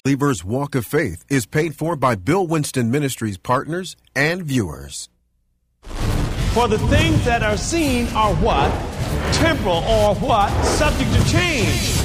Believer's 0.00 0.44
Walk 0.44 0.74
of 0.74 0.86
Faith 0.86 1.24
is 1.28 1.46
paid 1.46 1.76
for 1.76 1.96
by 1.96 2.14
Bill 2.14 2.46
Winston 2.46 2.90
Ministries 2.90 3.36
partners 3.36 3.96
and 4.16 4.42
viewers. 4.42 5.08
For 6.54 6.68
the 6.68 6.78
things 6.88 7.24
that 7.24 7.42
are 7.42 7.56
seen 7.56 8.06
are 8.08 8.34
what? 8.36 8.70
Temporal 9.34 9.84
or 9.84 10.14
what? 10.16 10.50
Subject 10.64 11.12
to 11.12 11.30
change. 11.30 11.96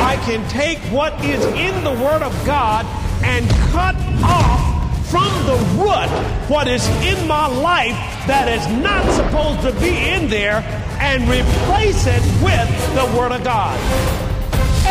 I 0.00 0.20
can 0.24 0.48
take 0.48 0.78
what 0.92 1.12
is 1.24 1.44
in 1.44 1.84
the 1.84 1.92
Word 1.92 2.22
of 2.22 2.32
God 2.46 2.86
and 3.22 3.48
cut 3.72 3.96
off 4.22 5.08
from 5.08 5.28
the 5.46 5.56
root 5.80 6.08
what 6.48 6.68
is 6.68 6.86
in 7.02 7.26
my 7.26 7.46
life 7.46 7.96
that 8.26 8.48
is 8.48 8.66
not 8.82 9.04
supposed 9.14 9.62
to 9.62 9.72
be 9.80 9.96
in 10.10 10.28
there 10.28 10.62
and 11.00 11.22
replace 11.22 12.06
it 12.06 12.22
with 12.42 12.94
the 12.94 13.18
Word 13.18 13.32
of 13.32 13.42
God. 13.44 14.27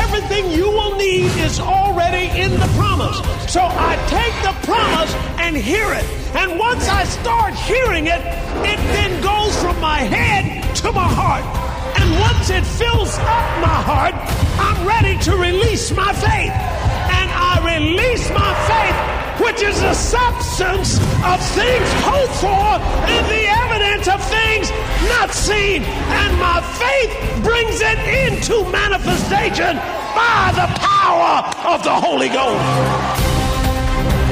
Everything 0.08 0.52
you 0.52 0.70
will 0.70 0.96
need 0.96 1.26
is 1.44 1.60
already 1.60 2.28
in 2.40 2.52
the 2.52 2.70
promise. 2.78 3.18
So 3.52 3.60
I 3.62 3.98
take 4.08 4.34
the 4.42 4.56
promise 4.66 5.14
and 5.38 5.56
hear 5.56 5.92
it. 5.92 6.06
And 6.34 6.58
once 6.58 6.88
I 6.88 7.04
start 7.04 7.54
hearing 7.54 8.08
it, 8.08 8.22
it 8.64 8.80
then 8.96 9.22
goes 9.22 9.54
from 9.62 9.78
my 9.82 10.00
head 10.00 10.64
to 10.78 10.94
my 10.94 11.08
heart. 11.08 11.44
And 12.00 12.20
once 12.22 12.50
it 12.50 12.64
fills 12.64 13.18
up 13.20 13.48
my 13.60 13.80
heart, 13.84 14.16
I'm 14.60 14.88
ready 14.88 15.18
to 15.26 15.36
release 15.36 15.92
my 15.92 16.14
faith. 16.14 16.56
And 17.20 17.30
I 17.30 17.76
release 17.76 18.30
my 18.30 18.54
faith 18.72 19.18
which 19.42 19.62
is 19.62 19.80
the 19.80 19.94
substance 19.94 20.98
of 20.98 21.38
things 21.54 21.90
hoped 22.02 22.34
for 22.42 22.77
not 25.28 25.36
seen. 25.36 25.84
And 25.84 26.40
my 26.40 26.62
faith 26.62 27.44
brings 27.44 27.82
it 27.82 28.00
into 28.30 28.64
manifestation 28.72 29.76
by 30.16 30.52
the 30.56 30.68
power 30.80 31.44
of 31.74 31.84
the 31.84 31.94
Holy 31.94 32.30
Ghost. 32.30 32.64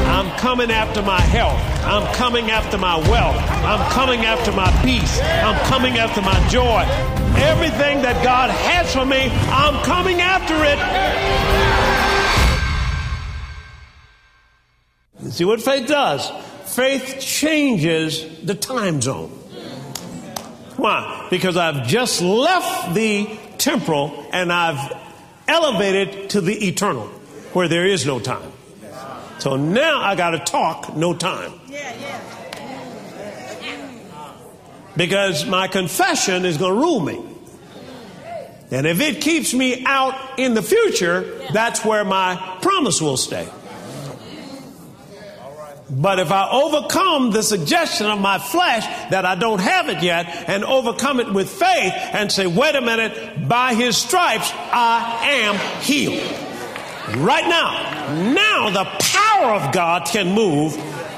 I'm 0.07 0.31
coming 0.37 0.71
after 0.71 1.01
my 1.01 1.19
health. 1.19 1.59
I'm 1.83 2.13
coming 2.15 2.51
after 2.51 2.77
my 2.77 2.97
wealth. 3.09 3.35
I'm 3.65 3.91
coming 3.91 4.25
after 4.25 4.51
my 4.51 4.71
peace. 4.83 5.19
I'm 5.21 5.59
coming 5.67 5.97
after 5.97 6.21
my 6.21 6.47
joy. 6.47 6.85
Everything 7.37 8.01
that 8.01 8.23
God 8.23 8.49
has 8.49 8.93
for 8.93 9.05
me, 9.05 9.29
I'm 9.49 9.83
coming 9.83 10.21
after 10.21 10.55
it. 10.63 10.79
See 15.31 15.43
what 15.43 15.61
faith 15.61 15.87
does? 15.87 16.31
Faith 16.65 17.19
changes 17.19 18.25
the 18.43 18.55
time 18.55 19.01
zone. 19.01 19.44
Why? 20.77 21.27
Because 21.29 21.57
I've 21.57 21.87
just 21.87 22.21
left 22.21 22.93
the 22.93 23.37
temporal 23.57 24.25
and 24.31 24.51
I've 24.51 24.93
elevated 25.47 26.31
to 26.31 26.41
the 26.41 26.67
eternal 26.67 27.07
where 27.53 27.67
there 27.67 27.85
is 27.85 28.05
no 28.05 28.19
time. 28.19 28.51
So 29.39 29.55
now 29.55 30.01
I 30.01 30.15
got 30.15 30.31
to 30.31 30.39
talk 30.39 30.95
no 30.95 31.13
time. 31.13 31.53
Because 34.97 35.45
my 35.45 35.67
confession 35.67 36.45
is 36.45 36.57
going 36.57 36.73
to 36.73 36.79
rule 36.79 36.99
me. 36.99 37.21
And 38.71 38.87
if 38.87 38.99
it 38.99 39.21
keeps 39.21 39.53
me 39.53 39.83
out 39.85 40.39
in 40.39 40.53
the 40.53 40.63
future, 40.63 41.39
that's 41.53 41.85
where 41.85 42.03
my 42.03 42.57
promise 42.61 43.01
will 43.01 43.17
stay. 43.17 43.47
But 45.89 46.19
if 46.19 46.31
I 46.31 46.49
overcome 46.49 47.31
the 47.31 47.43
suggestion 47.43 48.07
of 48.07 48.19
my 48.19 48.39
flesh 48.39 48.85
that 49.11 49.23
I 49.25 49.35
don't 49.35 49.59
have 49.59 49.87
it 49.89 50.01
yet 50.01 50.25
and 50.49 50.63
overcome 50.63 51.19
it 51.19 51.31
with 51.31 51.49
faith 51.49 51.93
and 51.93 52.31
say, 52.31 52.47
wait 52.47 52.75
a 52.75 52.81
minute, 52.81 53.47
by 53.47 53.75
his 53.75 53.95
stripes 53.95 54.51
I 54.53 55.29
am 55.43 55.81
healed. 55.81 56.23
Right 57.17 57.47
now, 57.47 58.33
now 58.33 58.69
the 58.71 58.85
power 58.99 59.53
of 59.53 59.71
God 59.71 60.05
can 60.07 60.33
move 60.33 60.75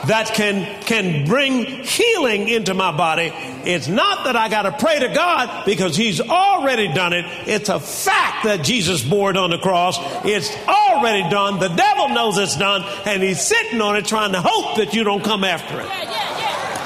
that 0.08 0.34
can, 0.34 0.82
can 0.84 1.26
bring 1.26 1.66
healing 1.66 2.48
into 2.48 2.74
my 2.74 2.96
body. 2.96 3.32
It's 3.66 3.88
not 3.88 4.26
that 4.26 4.36
I 4.36 4.50
got 4.50 4.64
to 4.64 4.72
pray 4.72 5.00
to 5.00 5.10
God 5.10 5.66
because 5.66 5.96
He's 5.96 6.22
already 6.22 6.88
done 6.94 7.14
it. 7.14 7.26
It's 7.48 7.70
a 7.70 7.80
fact 7.80 8.46
that 8.46 8.64
Jesus 8.64 9.04
bore 9.04 9.30
it 9.32 9.38
on 9.38 9.50
the 9.50 9.58
cross. 9.58 9.98
It's 10.26 10.56
already 10.68 11.30
done. 11.30 11.60
The 11.60 11.70
devil 11.70 12.10
knows 12.10 12.38
it's 12.38 12.58
done, 12.58 12.84
and 13.06 13.22
he's 13.22 13.42
sitting 13.42 13.82
on 13.82 13.96
it 13.96 14.06
trying 14.06 14.34
to 14.34 14.42
hope 14.42 14.78
that 14.78 14.94
you 14.94 15.04
don't 15.04 15.24
come 15.24 15.44
after 15.44 15.80
it. 15.80 15.88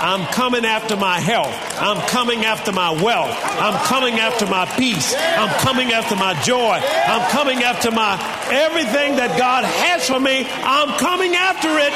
I'm 0.01 0.25
coming 0.33 0.65
after 0.65 0.97
my 0.97 1.19
health. 1.19 1.53
I'm 1.79 2.01
coming 2.07 2.43
after 2.43 2.71
my 2.71 2.89
wealth. 3.03 3.37
I'm 3.45 3.77
coming 3.85 4.15
after 4.15 4.47
my 4.47 4.65
peace. 4.65 5.13
I'm 5.15 5.49
coming 5.59 5.91
after 5.91 6.15
my 6.15 6.33
joy. 6.41 6.81
I'm 6.81 7.29
coming 7.29 7.61
after 7.61 7.91
my 7.91 8.17
everything 8.49 9.17
that 9.17 9.37
God 9.37 9.63
has 9.63 10.09
for 10.09 10.19
me. 10.19 10.47
I'm 10.49 10.97
coming 10.97 11.35
after 11.35 11.69
it. 11.77 11.93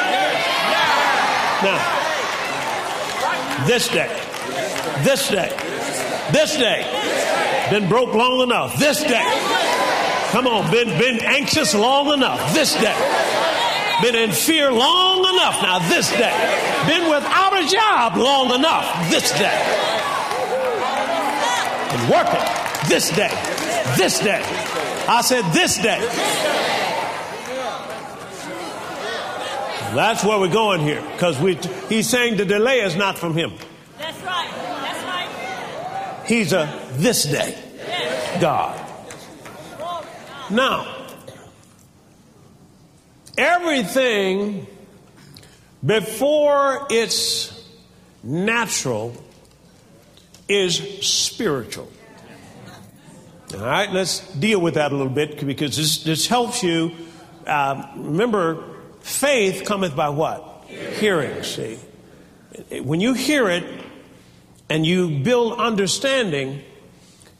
Now, 1.65 3.65
this 3.65 3.87
day, 3.87 4.07
this 5.03 5.29
day, 5.29 5.49
this 6.31 6.55
day, 6.57 6.85
been 7.71 7.89
broke 7.89 8.13
long 8.13 8.41
enough. 8.41 8.77
This 8.77 9.01
day, 9.01 9.25
come 10.31 10.45
on, 10.45 10.69
been 10.69 10.89
been 10.99 11.25
anxious 11.25 11.73
long 11.73 12.13
enough. 12.13 12.53
This 12.53 12.75
day 12.75 12.93
been 14.01 14.15
in 14.15 14.31
fear 14.31 14.71
long 14.71 15.19
enough 15.19 15.61
now, 15.61 15.77
this 15.89 16.09
day. 16.11 16.33
Been 16.87 17.09
without 17.09 17.57
a 17.57 17.67
job 17.67 18.15
long 18.17 18.53
enough, 18.53 19.09
this 19.09 19.31
day. 19.31 19.57
Been 21.91 22.09
working 22.09 22.41
this 22.87 23.09
day, 23.09 23.31
this 23.97 24.19
day. 24.19 24.41
I 25.07 25.21
said 25.21 25.43
this 25.53 25.77
day. 25.77 25.99
That's 29.95 30.23
where 30.23 30.37
we're 30.37 30.51
going 30.51 30.81
here, 30.81 31.01
because 31.13 31.39
we, 31.39 31.55
he's 31.87 32.09
saying 32.09 32.35
the 32.37 32.45
delay 32.45 32.81
is 32.81 32.95
not 32.95 33.17
from 33.17 33.33
him. 33.33 33.53
That's 33.97 34.21
right. 34.23 34.49
That's 34.51 35.03
right. 35.03 36.23
He's 36.27 36.53
a 36.53 36.81
this 36.93 37.23
day 37.23 37.57
God. 38.39 38.81
Now, 40.49 41.07
everything 43.37 44.67
before 45.85 46.87
it's 46.89 47.65
natural 48.21 49.15
is 50.47 51.07
spiritual. 51.07 51.89
All 53.53 53.61
right, 53.61 53.91
let's 53.91 54.27
deal 54.33 54.59
with 54.59 54.73
that 54.73 54.91
a 54.91 54.95
little 54.95 55.11
bit 55.11 55.45
because 55.45 55.77
this, 55.77 56.03
this 56.03 56.27
helps 56.27 56.61
you. 56.63 56.91
Uh, 57.47 57.89
remember, 57.95 58.74
faith 59.05 59.65
cometh 59.65 59.95
by 59.95 60.09
what? 60.09 60.65
Hearing, 60.67 61.43
see. 61.43 61.77
When 62.81 62.99
you 62.99 63.13
hear 63.13 63.49
it 63.49 63.63
and 64.67 64.85
you 64.85 65.19
build 65.19 65.59
understanding, 65.59 66.63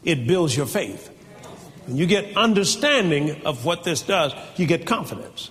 it 0.04 0.28
builds 0.28 0.56
your 0.56 0.68
faith. 0.68 1.10
When 1.88 1.98
you 1.98 2.06
get 2.06 2.38
understanding 2.38 3.46
of 3.46 3.66
what 3.66 3.84
this 3.84 4.04
does, 4.04 4.34
you 4.58 4.68
get 4.68 4.86
confidence. 4.86 5.50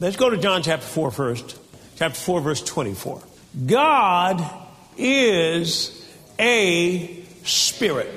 Let's 0.00 0.16
go 0.16 0.30
to 0.30 0.36
John 0.36 0.62
chapter 0.62 0.86
4 0.86 1.10
first. 1.10 1.58
Chapter 1.96 2.18
4, 2.18 2.40
verse 2.40 2.62
24. 2.62 3.22
God 3.66 4.44
is 4.96 6.06
a 6.38 7.24
spirit. 7.44 8.12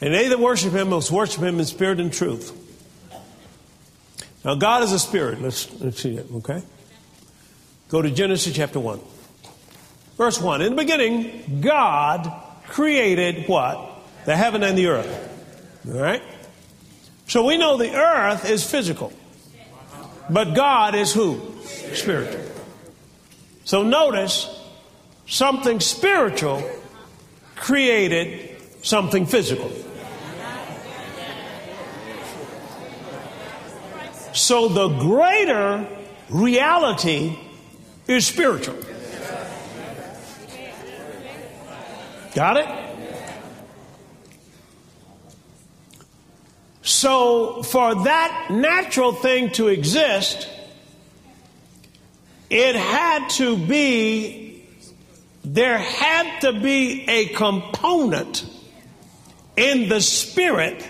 And 0.00 0.12
they 0.12 0.28
that 0.28 0.38
worship 0.38 0.72
him 0.72 0.90
must 0.90 1.10
worship 1.10 1.42
him 1.42 1.58
in 1.58 1.64
spirit 1.64 2.00
and 2.00 2.12
truth. 2.12 2.55
Now, 4.46 4.54
God 4.54 4.84
is 4.84 4.92
a 4.92 5.00
spirit. 5.00 5.42
Let's, 5.42 5.68
let's 5.80 6.00
see 6.00 6.14
it, 6.14 6.26
okay? 6.36 6.62
Go 7.88 8.00
to 8.00 8.08
Genesis 8.12 8.54
chapter 8.54 8.78
1. 8.78 9.00
Verse 10.16 10.40
1. 10.40 10.62
In 10.62 10.76
the 10.76 10.82
beginning, 10.82 11.60
God 11.60 12.32
created 12.68 13.48
what? 13.48 13.90
The 14.24 14.36
heaven 14.36 14.62
and 14.62 14.78
the 14.78 14.86
earth. 14.86 15.84
All 15.88 16.00
right? 16.00 16.22
So 17.26 17.44
we 17.44 17.58
know 17.58 17.76
the 17.76 17.92
earth 17.92 18.48
is 18.48 18.68
physical. 18.68 19.12
But 20.30 20.54
God 20.54 20.94
is 20.94 21.12
who? 21.12 21.40
Spiritual. 21.64 22.44
So 23.64 23.82
notice 23.82 24.48
something 25.26 25.80
spiritual 25.80 26.62
created 27.56 28.56
something 28.82 29.26
physical. 29.26 29.72
So 34.36 34.68
the 34.68 34.88
greater 34.88 35.88
reality 36.28 37.38
is 38.06 38.26
spiritual. 38.26 38.76
Got 42.34 42.58
it? 42.58 42.68
So, 46.82 47.62
for 47.62 48.04
that 48.04 48.48
natural 48.50 49.12
thing 49.12 49.52
to 49.52 49.68
exist, 49.68 50.48
it 52.50 52.76
had 52.76 53.30
to 53.30 53.56
be, 53.56 54.68
there 55.44 55.78
had 55.78 56.40
to 56.40 56.60
be 56.60 57.08
a 57.08 57.28
component 57.28 58.44
in 59.56 59.88
the 59.88 60.02
spirit 60.02 60.86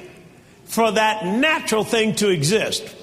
for 0.65 0.91
that 0.91 1.25
natural 1.25 1.85
thing 1.85 2.17
to 2.17 2.29
exist. 2.29 2.95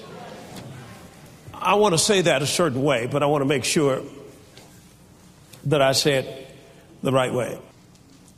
I 1.64 1.74
want 1.74 1.94
to 1.94 1.98
say 1.98 2.20
that 2.20 2.42
a 2.42 2.46
certain 2.46 2.82
way, 2.82 3.06
but 3.06 3.22
I 3.22 3.26
want 3.26 3.40
to 3.40 3.46
make 3.46 3.64
sure 3.64 4.02
that 5.64 5.80
I 5.80 5.92
say 5.92 6.16
it 6.16 6.46
the 7.02 7.10
right 7.10 7.32
way. 7.32 7.58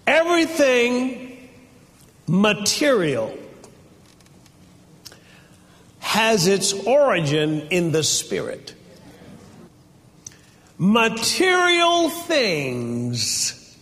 Everything 0.06 1.50
material 2.28 3.36
has 5.98 6.46
its 6.46 6.72
origin 6.72 7.62
in 7.70 7.90
the 7.90 8.04
spirit. 8.04 8.74
Material 10.78 12.08
things 12.10 13.76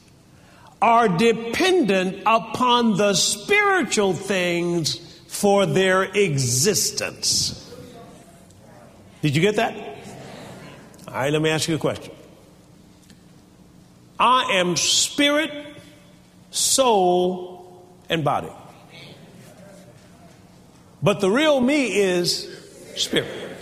are 0.81 1.09
dependent 1.09 2.23
upon 2.25 2.97
the 2.97 3.13
spiritual 3.13 4.15
things 4.15 4.97
for 5.29 5.67
their 5.67 6.05
existence. 6.05 7.64
Did 9.25 9.35
you 9.35 9.41
get 9.41 9.57
that? 9.57 9.75
All 11.09 11.15
right, 11.15 11.33
let 11.33 11.41
me 11.41 11.49
ask 11.49 11.67
you 11.67 11.77
a 11.77 11.79
question. 11.79 12.13
I 14.21 14.59
am 14.59 14.77
spirit, 14.77 15.51
soul, 16.51 17.87
and 18.11 18.23
body. 18.23 18.51
But 21.03 21.21
the 21.21 21.31
real 21.31 21.59
me 21.59 22.03
is 22.03 22.51
spirit. 22.97 23.57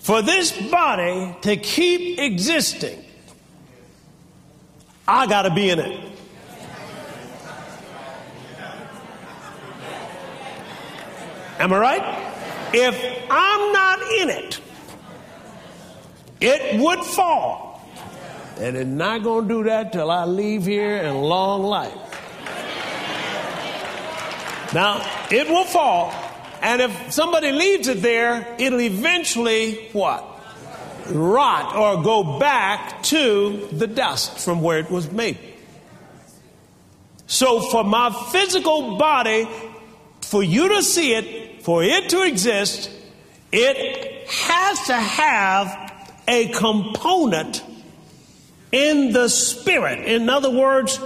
For 0.00 0.20
this 0.20 0.52
body 0.70 1.34
to 1.40 1.56
keep 1.56 2.18
existing, 2.18 3.02
I 5.08 5.26
got 5.26 5.42
to 5.44 5.54
be 5.54 5.70
in 5.70 5.78
it. 5.78 6.12
Am 11.58 11.72
I 11.72 11.78
right? 11.78 12.29
If 12.72 13.26
I'm 13.30 13.72
not 13.72 14.02
in 14.20 14.30
it, 14.30 14.60
it 16.40 16.80
would 16.80 17.00
fall. 17.00 17.70
And 18.58 18.76
it's 18.76 18.88
not 18.88 19.22
going 19.22 19.48
to 19.48 19.54
do 19.54 19.64
that 19.64 19.92
till 19.92 20.10
I 20.10 20.24
leave 20.24 20.66
here 20.66 20.98
in 20.98 21.14
long 21.16 21.62
life. 21.62 21.94
Now, 24.72 25.04
it 25.30 25.48
will 25.48 25.64
fall. 25.64 26.12
And 26.62 26.82
if 26.82 27.12
somebody 27.12 27.52
leaves 27.52 27.88
it 27.88 28.02
there, 28.02 28.54
it'll 28.58 28.80
eventually 28.80 29.88
what? 29.92 30.26
Rot 31.08 31.74
or 31.74 32.02
go 32.02 32.38
back 32.38 33.02
to 33.04 33.68
the 33.72 33.86
dust 33.86 34.38
from 34.38 34.60
where 34.60 34.78
it 34.78 34.90
was 34.90 35.10
made. 35.10 35.38
So, 37.26 37.60
for 37.60 37.82
my 37.82 38.10
physical 38.30 38.96
body, 38.98 39.48
for 40.20 40.42
you 40.42 40.68
to 40.68 40.82
see 40.82 41.14
it, 41.14 41.59
for 41.70 41.84
it 41.84 42.08
to 42.08 42.22
exist, 42.22 42.90
it 43.52 44.28
has 44.28 44.86
to 44.88 44.94
have 44.96 46.12
a 46.26 46.48
component 46.48 47.62
in 48.72 49.12
the 49.12 49.28
spirit. 49.28 50.00
In 50.00 50.28
other 50.28 50.50
words, 50.50 50.98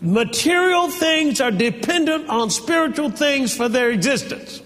material 0.00 0.88
things 0.88 1.40
are 1.40 1.50
dependent 1.50 2.28
on 2.28 2.50
spiritual 2.50 3.10
things 3.10 3.52
for 3.56 3.68
their 3.68 3.90
existence. 3.90 4.62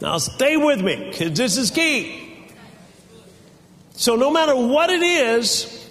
Now, 0.00 0.16
stay 0.16 0.56
with 0.56 0.80
me 0.80 1.10
because 1.10 1.36
this 1.36 1.58
is 1.58 1.70
key. 1.70 2.46
So, 3.92 4.16
no 4.16 4.30
matter 4.30 4.56
what 4.56 4.88
it 4.88 5.02
is, 5.02 5.86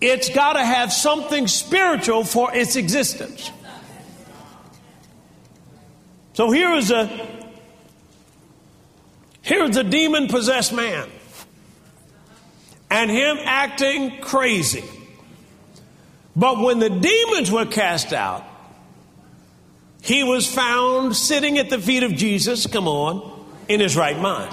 it's 0.00 0.30
got 0.30 0.54
to 0.54 0.64
have 0.64 0.94
something 0.94 1.46
spiritual 1.46 2.24
for 2.24 2.54
its 2.54 2.76
existence. 2.76 3.50
So 6.40 6.50
here 6.50 6.72
is 6.72 6.90
a 6.90 7.06
here's 9.42 9.76
a 9.76 9.84
demon 9.84 10.28
possessed 10.28 10.72
man 10.72 11.06
and 12.88 13.10
him 13.10 13.36
acting 13.44 14.22
crazy. 14.22 14.84
But 16.34 16.60
when 16.60 16.78
the 16.78 16.88
demons 16.88 17.52
were 17.52 17.66
cast 17.66 18.14
out, 18.14 18.42
he 20.00 20.22
was 20.22 20.46
found 20.46 21.14
sitting 21.14 21.58
at 21.58 21.68
the 21.68 21.78
feet 21.78 22.04
of 22.04 22.12
Jesus, 22.12 22.66
come 22.66 22.88
on, 22.88 23.46
in 23.68 23.80
his 23.80 23.94
right 23.94 24.18
mind. 24.18 24.50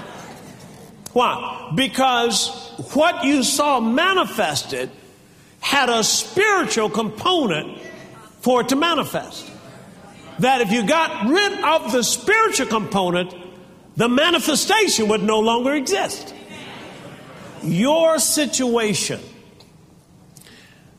Why? 1.14 1.72
Because 1.74 2.50
what 2.92 3.24
you 3.24 3.42
saw 3.42 3.80
manifested 3.80 4.90
had 5.60 5.88
a 5.88 6.04
spiritual 6.04 6.90
component 6.90 7.78
for 8.42 8.60
it 8.60 8.68
to 8.68 8.76
manifest 8.76 9.50
that 10.38 10.60
if 10.60 10.70
you 10.70 10.86
got 10.86 11.28
rid 11.28 11.64
of 11.64 11.92
the 11.92 12.02
spiritual 12.02 12.66
component, 12.66 13.34
the 13.96 14.08
manifestation 14.08 15.08
would 15.08 15.22
no 15.22 15.40
longer 15.40 15.74
exist. 15.74 16.34
Your 17.62 18.18
situation, 18.18 19.20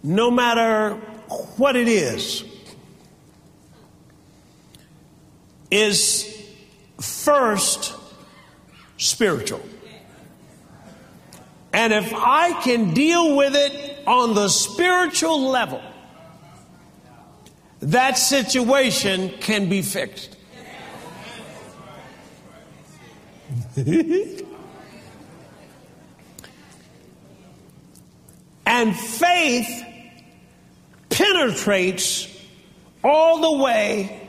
no 0.03 0.30
matter 0.30 0.95
what 1.57 1.75
it 1.75 1.88
is, 1.88 2.44
is 5.71 6.25
first 7.00 7.95
spiritual. 8.97 9.62
And 11.71 11.94
if 11.94 12.13
I 12.13 12.59
can 12.62 12.94
deal 12.94 13.38
with 13.38 13.56
it 13.56 14.06
on 14.07 14.33
the 14.33 14.50
spiritual 14.50 15.50
level, 15.50 15.81
that 17.81 18.17
situation 18.17 19.29
can 19.39 19.69
be 19.69 19.81
fixed. 19.81 20.35
and 28.65 28.95
faith 28.95 29.85
penetrates 31.09 32.27
all 33.03 33.41
the 33.41 33.63
way 33.63 34.27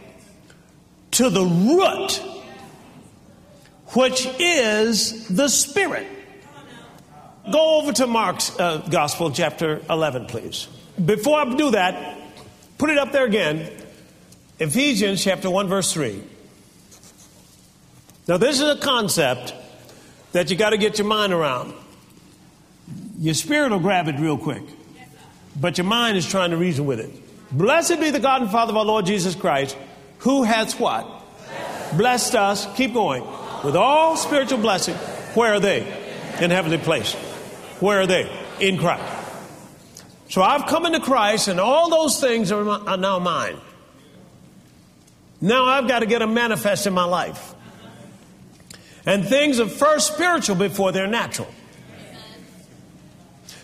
to 1.12 1.28
the 1.30 1.44
root, 1.44 2.22
which 3.94 4.26
is 4.38 5.28
the 5.28 5.48
Spirit. 5.48 6.06
Go 7.50 7.80
over 7.80 7.92
to 7.94 8.06
Mark's 8.06 8.58
uh, 8.58 8.86
Gospel, 8.90 9.30
chapter 9.30 9.82
11, 9.90 10.26
please. 10.26 10.68
Before 11.04 11.40
I 11.40 11.54
do 11.56 11.72
that, 11.72 12.19
Put 12.80 12.88
it 12.88 12.96
up 12.96 13.12
there 13.12 13.26
again. 13.26 13.70
Ephesians 14.58 15.22
chapter 15.22 15.50
1, 15.50 15.68
verse 15.68 15.92
3. 15.92 16.22
Now, 18.26 18.38
this 18.38 18.58
is 18.58 18.66
a 18.66 18.78
concept 18.78 19.52
that 20.32 20.50
you 20.50 20.56
got 20.56 20.70
to 20.70 20.78
get 20.78 20.96
your 20.96 21.06
mind 21.06 21.34
around. 21.34 21.74
Your 23.18 23.34
spirit 23.34 23.70
will 23.70 23.80
grab 23.80 24.08
it 24.08 24.18
real 24.18 24.38
quick, 24.38 24.62
but 25.60 25.76
your 25.76 25.84
mind 25.84 26.16
is 26.16 26.26
trying 26.26 26.52
to 26.52 26.56
reason 26.56 26.86
with 26.86 27.00
it. 27.00 27.10
Blessed 27.52 28.00
be 28.00 28.08
the 28.08 28.18
God 28.18 28.40
and 28.40 28.50
Father 28.50 28.70
of 28.70 28.78
our 28.78 28.86
Lord 28.86 29.04
Jesus 29.04 29.34
Christ, 29.34 29.76
who 30.20 30.44
has 30.44 30.72
what? 30.78 31.06
Blessed 31.98 32.34
us, 32.34 32.66
keep 32.76 32.94
going, 32.94 33.22
with 33.62 33.76
all 33.76 34.16
spiritual 34.16 34.58
blessing. 34.58 34.94
Where 35.34 35.52
are 35.52 35.60
they? 35.60 35.80
In 36.40 36.50
heavenly 36.50 36.78
place. 36.78 37.12
Where 37.78 38.00
are 38.00 38.06
they? 38.06 38.34
In 38.58 38.78
Christ. 38.78 39.19
So 40.30 40.42
I've 40.42 40.66
come 40.66 40.86
into 40.86 41.00
Christ, 41.00 41.48
and 41.48 41.58
all 41.58 41.90
those 41.90 42.20
things 42.20 42.52
are, 42.52 42.66
are 42.88 42.96
now 42.96 43.18
mine. 43.18 43.56
Now 45.40 45.64
I've 45.64 45.88
got 45.88 45.98
to 45.98 46.06
get 46.06 46.20
them 46.20 46.34
manifest 46.34 46.86
in 46.86 46.92
my 46.94 47.04
life. 47.04 47.52
And 49.04 49.26
things 49.26 49.58
are 49.58 49.66
first 49.66 50.14
spiritual 50.14 50.54
before 50.54 50.92
they're 50.92 51.08
natural. 51.08 51.48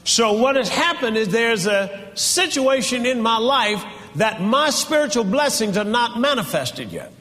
So 0.02 0.32
what 0.32 0.56
has 0.56 0.68
happened 0.68 1.16
is 1.16 1.28
there's 1.28 1.68
a 1.68 2.10
situation 2.14 3.06
in 3.06 3.20
my 3.20 3.38
life 3.38 3.84
that 4.16 4.40
my 4.40 4.70
spiritual 4.70 5.24
blessings 5.24 5.76
are 5.76 5.84
not 5.84 6.18
manifested 6.18 6.90
yet. 6.90 7.12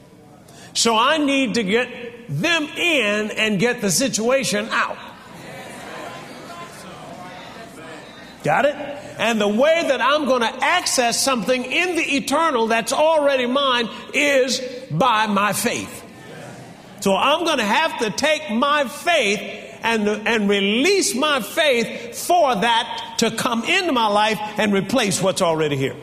So 0.74 0.96
I 0.96 1.18
need 1.18 1.54
to 1.54 1.62
get 1.62 1.88
them 2.28 2.64
in 2.64 3.30
and 3.30 3.60
get 3.60 3.80
the 3.80 3.92
situation 3.92 4.68
out. 4.70 4.98
Got 8.46 8.64
it? 8.66 8.76
And 9.18 9.40
the 9.40 9.48
way 9.48 9.88
that 9.88 10.00
I'm 10.00 10.24
going 10.26 10.42
to 10.42 10.64
access 10.64 11.20
something 11.20 11.64
in 11.64 11.96
the 11.96 12.02
eternal 12.16 12.68
that's 12.68 12.92
already 12.92 13.46
mine 13.46 13.88
is 14.14 14.60
by 14.88 15.26
my 15.26 15.52
faith. 15.52 16.04
So 17.00 17.16
I'm 17.16 17.44
going 17.44 17.58
to 17.58 17.64
have 17.64 17.98
to 17.98 18.10
take 18.10 18.48
my 18.52 18.84
faith 18.86 19.40
and, 19.82 20.06
and 20.08 20.48
release 20.48 21.12
my 21.16 21.40
faith 21.40 22.16
for 22.16 22.54
that 22.54 23.16
to 23.18 23.32
come 23.32 23.64
into 23.64 23.90
my 23.90 24.06
life 24.06 24.38
and 24.58 24.72
replace 24.72 25.20
what's 25.20 25.42
already 25.42 25.76
here. 25.76 25.96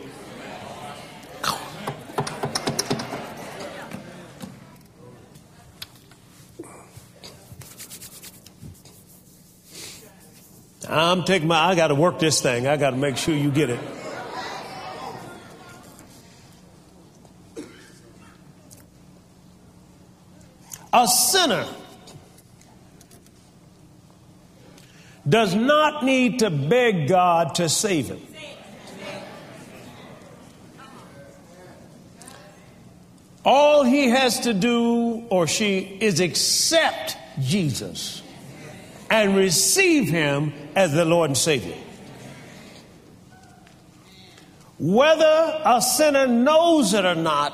I'm 11.00 11.24
taking 11.24 11.48
my, 11.48 11.60
I 11.60 11.76
got 11.76 11.88
to 11.88 11.96
work 11.96 12.20
this 12.20 12.42
thing. 12.42 12.68
I 12.68 12.78
got 12.78 12.92
to 12.92 12.98
make 12.98 13.18
sure 13.18 13.36
you 13.36 13.52
get 13.52 13.70
it. 13.70 13.80
A 20.94 21.08
sinner 21.08 21.66
does 25.28 25.56
not 25.56 26.04
need 26.04 26.40
to 26.40 26.50
beg 26.50 27.08
God 27.08 27.56
to 27.56 27.70
save 27.70 28.10
him. 28.10 28.22
All 33.46 33.84
he 33.84 34.10
has 34.10 34.42
to 34.42 34.54
do 34.54 35.26
or 35.30 35.48
she 35.48 35.80
is 35.80 36.20
accept 36.20 37.18
Jesus 37.42 38.23
and 39.13 39.36
receive 39.36 40.10
him 40.10 40.51
as 40.75 40.91
the 40.91 41.05
Lord 41.05 41.29
and 41.29 41.38
Savior. 41.38 41.75
Whether 44.79 45.62
a 45.63 45.79
sinner 45.84 46.25
knows 46.25 46.96
it 46.96 47.05
or 47.05 47.13
not, 47.13 47.53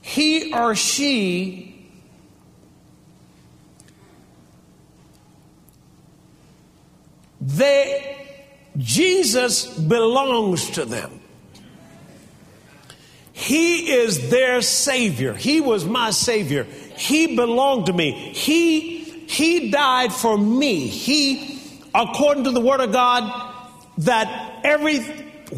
he 0.00 0.54
or 0.54 0.74
she 0.74 1.90
they 7.38 8.16
Jesus 8.78 9.66
belongs 9.78 10.70
to 10.70 10.86
them. 10.86 11.20
He 13.34 13.92
is 13.92 14.30
their 14.30 14.62
Savior. 14.62 15.34
He 15.34 15.60
was 15.60 15.84
my 15.84 16.12
Savior. 16.12 16.64
He 16.64 17.36
belonged 17.36 17.86
to 17.86 17.92
me. 17.92 18.12
He, 18.12 18.99
he 19.30 19.70
died 19.70 20.12
for 20.12 20.36
me. 20.36 20.88
He, 20.88 21.62
according 21.94 22.42
to 22.44 22.50
the 22.50 22.60
Word 22.60 22.80
of 22.80 22.90
God, 22.90 23.54
that 23.98 24.60
every, 24.64 24.98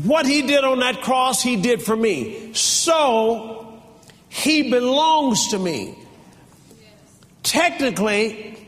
what 0.04 0.26
He 0.26 0.42
did 0.42 0.62
on 0.62 0.80
that 0.80 1.00
cross, 1.00 1.42
He 1.42 1.56
did 1.56 1.80
for 1.80 1.96
me. 1.96 2.52
So, 2.52 3.82
He 4.28 4.70
belongs 4.70 5.48
to 5.48 5.58
me. 5.58 5.96
Technically, 7.42 8.58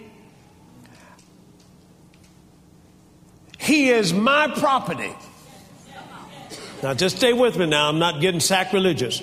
He 3.58 3.90
is 3.90 4.14
my 4.14 4.54
property. 4.56 5.14
Now, 6.82 6.94
just 6.94 7.18
stay 7.18 7.34
with 7.34 7.58
me 7.58 7.66
now. 7.66 7.90
I'm 7.90 7.99
not 7.99 8.23
getting 8.23 8.40
sacrilegious. 8.40 9.23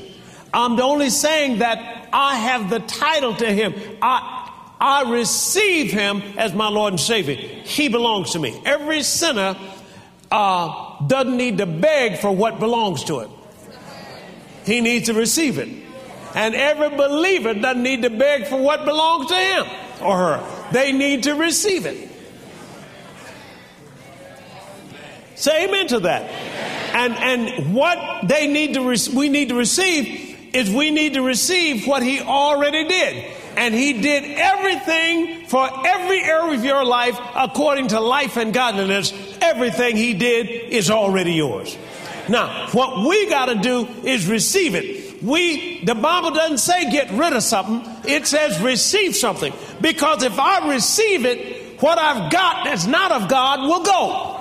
I'm 0.53 0.79
only 0.79 1.09
saying 1.09 1.57
that 1.57 2.07
I 2.13 2.35
have 2.35 2.69
the 2.69 2.81
title 2.81 3.33
to 3.35 3.51
him. 3.51 3.73
I, 4.01 4.40
I 4.81 5.11
receive 5.11 5.91
him 5.91 6.23
as 6.37 6.53
my 6.53 6.67
Lord 6.67 6.93
and 6.93 6.99
Savior. 6.99 7.35
He 7.35 7.87
belongs 7.87 8.31
to 8.31 8.39
me. 8.39 8.59
Every 8.65 9.03
sinner 9.03 9.55
uh, 10.31 11.05
doesn't 11.05 11.37
need 11.37 11.59
to 11.59 11.67
beg 11.67 12.17
for 12.17 12.35
what 12.35 12.59
belongs 12.59 13.03
to 13.05 13.19
him, 13.19 13.29
he 14.65 14.81
needs 14.81 15.05
to 15.05 15.13
receive 15.13 15.59
it. 15.59 15.69
And 16.33 16.55
every 16.55 16.89
believer 16.89 17.53
doesn't 17.53 17.83
need 17.83 18.03
to 18.03 18.09
beg 18.09 18.47
for 18.47 18.55
what 18.59 18.85
belongs 18.85 19.27
to 19.27 19.35
him 19.35 19.65
or 20.01 20.17
her, 20.17 20.69
they 20.71 20.91
need 20.93 21.23
to 21.23 21.35
receive 21.35 21.85
it. 21.85 22.09
Say 25.35 25.67
amen 25.67 25.87
to 25.87 25.99
that. 26.01 26.23
And, 26.93 27.13
and 27.13 27.75
what 27.75 28.27
they 28.27 28.47
need 28.47 28.75
to, 28.75 28.87
re- 28.87 28.97
we 29.15 29.29
need 29.29 29.49
to 29.49 29.55
receive 29.55 30.55
is 30.55 30.71
we 30.71 30.91
need 30.91 31.15
to 31.15 31.21
receive 31.21 31.85
what 31.85 32.03
he 32.03 32.21
already 32.21 32.87
did. 32.87 33.31
And 33.57 33.73
he 33.73 34.01
did 34.01 34.23
everything 34.37 35.45
for 35.45 35.69
every 35.85 36.21
area 36.23 36.57
of 36.57 36.63
your 36.63 36.85
life 36.85 37.19
according 37.35 37.89
to 37.89 37.99
life 37.99 38.37
and 38.37 38.53
godliness. 38.53 39.13
Everything 39.41 39.97
he 39.97 40.13
did 40.13 40.47
is 40.47 40.89
already 40.89 41.33
yours. 41.33 41.77
Now, 42.29 42.67
what 42.71 43.05
we 43.05 43.29
got 43.29 43.45
to 43.47 43.55
do 43.55 43.87
is 44.03 44.27
receive 44.27 44.75
it. 44.75 45.21
We, 45.21 45.83
the 45.83 45.95
Bible 45.95 46.31
doesn't 46.31 46.59
say 46.59 46.89
get 46.89 47.11
rid 47.11 47.33
of 47.33 47.43
something. 47.43 47.83
It 48.09 48.25
says 48.25 48.59
receive 48.61 49.15
something. 49.15 49.53
Because 49.81 50.23
if 50.23 50.39
I 50.39 50.71
receive 50.73 51.25
it, 51.25 51.81
what 51.81 51.97
I've 51.99 52.31
got 52.31 52.65
that's 52.65 52.87
not 52.87 53.11
of 53.11 53.29
God 53.29 53.61
will 53.61 53.83
go. 53.83 54.37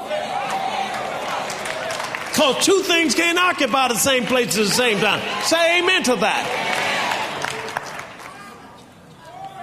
Because 2.30 2.64
two 2.64 2.80
things 2.82 3.14
can't 3.14 3.38
occupy 3.38 3.88
the 3.88 3.96
same 3.96 4.24
place 4.24 4.56
at 4.56 4.64
the 4.64 4.70
same 4.70 4.98
time. 4.98 5.20
Say 5.44 5.80
amen 5.80 6.04
to 6.04 6.16
that. 6.16 6.79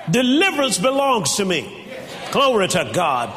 Deliverance 0.10 0.78
belongs 0.78 1.36
to 1.36 1.46
me. 1.46 1.86
Glory 2.32 2.68
to 2.70 2.92
God. 2.94 3.30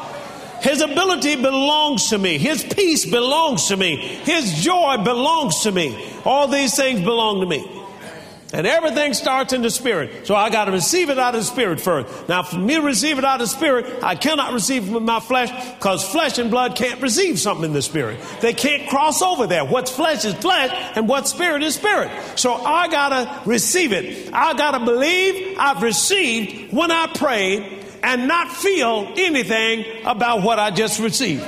His 0.61 0.81
ability 0.81 1.37
belongs 1.37 2.09
to 2.09 2.17
me. 2.17 2.37
His 2.37 2.63
peace 2.63 3.05
belongs 3.05 3.67
to 3.69 3.77
me. 3.77 3.97
His 3.97 4.63
joy 4.63 4.97
belongs 5.03 5.61
to 5.61 5.71
me. 5.71 5.97
All 6.23 6.47
these 6.47 6.75
things 6.75 7.01
belong 7.01 7.41
to 7.41 7.47
me. 7.47 7.80
And 8.53 8.67
everything 8.67 9.13
starts 9.13 9.53
in 9.53 9.61
the 9.61 9.69
spirit. 9.69 10.27
So 10.27 10.35
I 10.35 10.49
got 10.49 10.65
to 10.65 10.71
receive 10.71 11.09
it 11.09 11.17
out 11.17 11.35
of 11.35 11.41
the 11.41 11.45
spirit 11.45 11.79
first. 11.79 12.27
Now, 12.27 12.43
for 12.43 12.57
me 12.57 12.75
to 12.75 12.81
receive 12.81 13.17
it 13.17 13.23
out 13.23 13.41
of 13.41 13.47
the 13.47 13.55
spirit, 13.55 14.03
I 14.03 14.15
cannot 14.15 14.53
receive 14.53 14.89
it 14.89 14.93
with 14.93 15.03
my 15.03 15.21
flesh 15.21 15.49
because 15.75 16.07
flesh 16.07 16.37
and 16.37 16.51
blood 16.51 16.75
can't 16.75 17.01
receive 17.01 17.39
something 17.39 17.65
in 17.65 17.73
the 17.73 17.81
spirit. 17.81 18.19
They 18.41 18.53
can't 18.53 18.89
cross 18.89 19.21
over 19.21 19.47
there. 19.47 19.63
What's 19.63 19.91
flesh 19.91 20.25
is 20.25 20.33
flesh 20.33 20.69
and 20.95 21.07
what's 21.07 21.29
spirit 21.29 21.63
is 21.63 21.75
spirit. 21.75 22.11
So 22.37 22.53
I 22.53 22.89
got 22.89 23.09
to 23.09 23.49
receive 23.49 23.93
it. 23.93 24.33
I 24.33 24.53
got 24.53 24.77
to 24.77 24.85
believe 24.85 25.57
I've 25.57 25.81
received 25.81 26.73
when 26.73 26.91
I 26.91 27.07
prayed 27.07 27.85
and 28.03 28.27
not 28.27 28.51
feel 28.51 29.13
anything 29.15 29.85
about 30.05 30.43
what 30.43 30.59
I 30.59 30.71
just 30.71 30.99
received. 30.99 31.45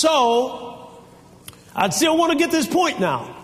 So, 0.00 0.88
I 1.76 1.90
still 1.90 2.16
want 2.16 2.32
to 2.32 2.38
get 2.38 2.50
this 2.50 2.66
point 2.66 3.00
now. 3.00 3.36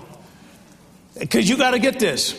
Because 1.18 1.46
you 1.46 1.58
got 1.58 1.72
to 1.72 1.78
get 1.78 1.98
this. 1.98 2.34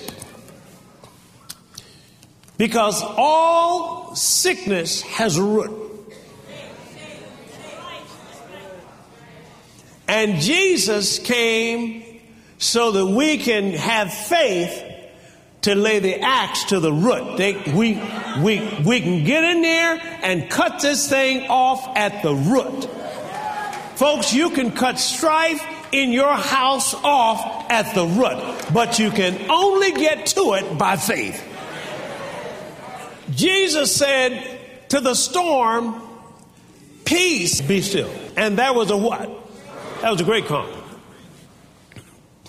Because 2.57 3.03
all 3.03 4.15
sickness 4.15 5.03
has 5.03 5.38
a 5.38 5.43
root. 5.43 5.71
And 10.07 10.41
Jesus 10.41 11.19
came 11.19 12.19
so 12.57 12.93
that 12.93 13.05
we 13.05 13.38
can 13.38 13.74
have 13.74 14.12
faith 14.12 14.83
to 15.62 15.75
lay 15.75 16.00
the 16.00 16.21
axe 16.21 16.63
to 16.63 16.79
the 16.79 16.91
root. 16.91 17.38
They, 17.38 17.53
we, 17.71 18.01
we, 18.41 18.81
we 18.83 19.00
can 19.00 19.25
get 19.25 19.43
in 19.43 19.62
there 19.62 20.01
and 20.24 20.50
cut 20.50 20.81
this 20.81 21.07
thing 21.07 21.45
off 21.51 21.95
at 21.95 22.24
the 22.24 22.33
root. 22.33 22.97
Folks, 23.98 24.32
you 24.32 24.51
can 24.51 24.74
cut 24.74 25.00
strife 25.00 25.60
in 25.92 26.12
your 26.12 26.32
house 26.32 26.94
off 26.94 27.66
at 27.68 27.96
the 27.96 28.06
root, 28.06 28.72
but 28.72 29.00
you 29.00 29.10
can 29.10 29.50
only 29.50 29.92
get 29.92 30.27
to 30.27 30.54
it 30.54 30.77
by 30.77 30.98
faith. 30.98 31.44
Jesus 33.32 33.96
said 33.96 34.60
to 34.89 35.00
the 35.00 35.16
storm, 35.16 36.00
Peace, 37.06 37.60
be 37.62 37.82
still. 37.82 38.12
And 38.36 38.60
that 38.60 38.75
was 38.75 38.92
a 38.92 38.98
what? 38.98 39.32
That 40.01 40.12
was 40.12 40.22
a 40.22 40.25
great 40.25 40.46
calm. 40.46 40.70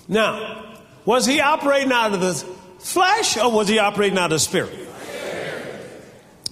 Now, 0.06 0.76
was 1.06 1.24
he 1.24 1.40
operating 1.40 1.92
out 1.92 2.12
of 2.12 2.20
the 2.20 2.34
flesh 2.78 3.38
or 3.38 3.50
was 3.50 3.68
he 3.68 3.78
operating 3.78 4.18
out 4.18 4.26
of 4.26 4.30
the 4.32 4.38
spirit? 4.38 4.86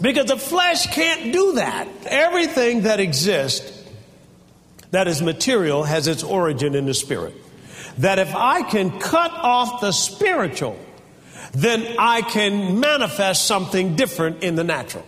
Because 0.00 0.24
the 0.24 0.38
flesh 0.38 0.86
can't 0.86 1.34
do 1.34 1.52
that. 1.56 1.86
Everything 2.06 2.82
that 2.82 2.98
exists 2.98 3.75
that 4.90 5.08
is 5.08 5.22
material 5.22 5.84
has 5.84 6.08
its 6.08 6.22
origin 6.22 6.74
in 6.74 6.86
the 6.86 6.94
spirit. 6.94 7.34
That 7.98 8.18
if 8.18 8.34
I 8.34 8.62
can 8.62 8.98
cut 9.00 9.32
off 9.32 9.80
the 9.80 9.92
spiritual, 9.92 10.78
then 11.52 11.96
I 11.98 12.22
can 12.22 12.80
manifest 12.80 13.46
something 13.46 13.96
different 13.96 14.42
in 14.42 14.54
the 14.54 14.64
natural. 14.64 15.04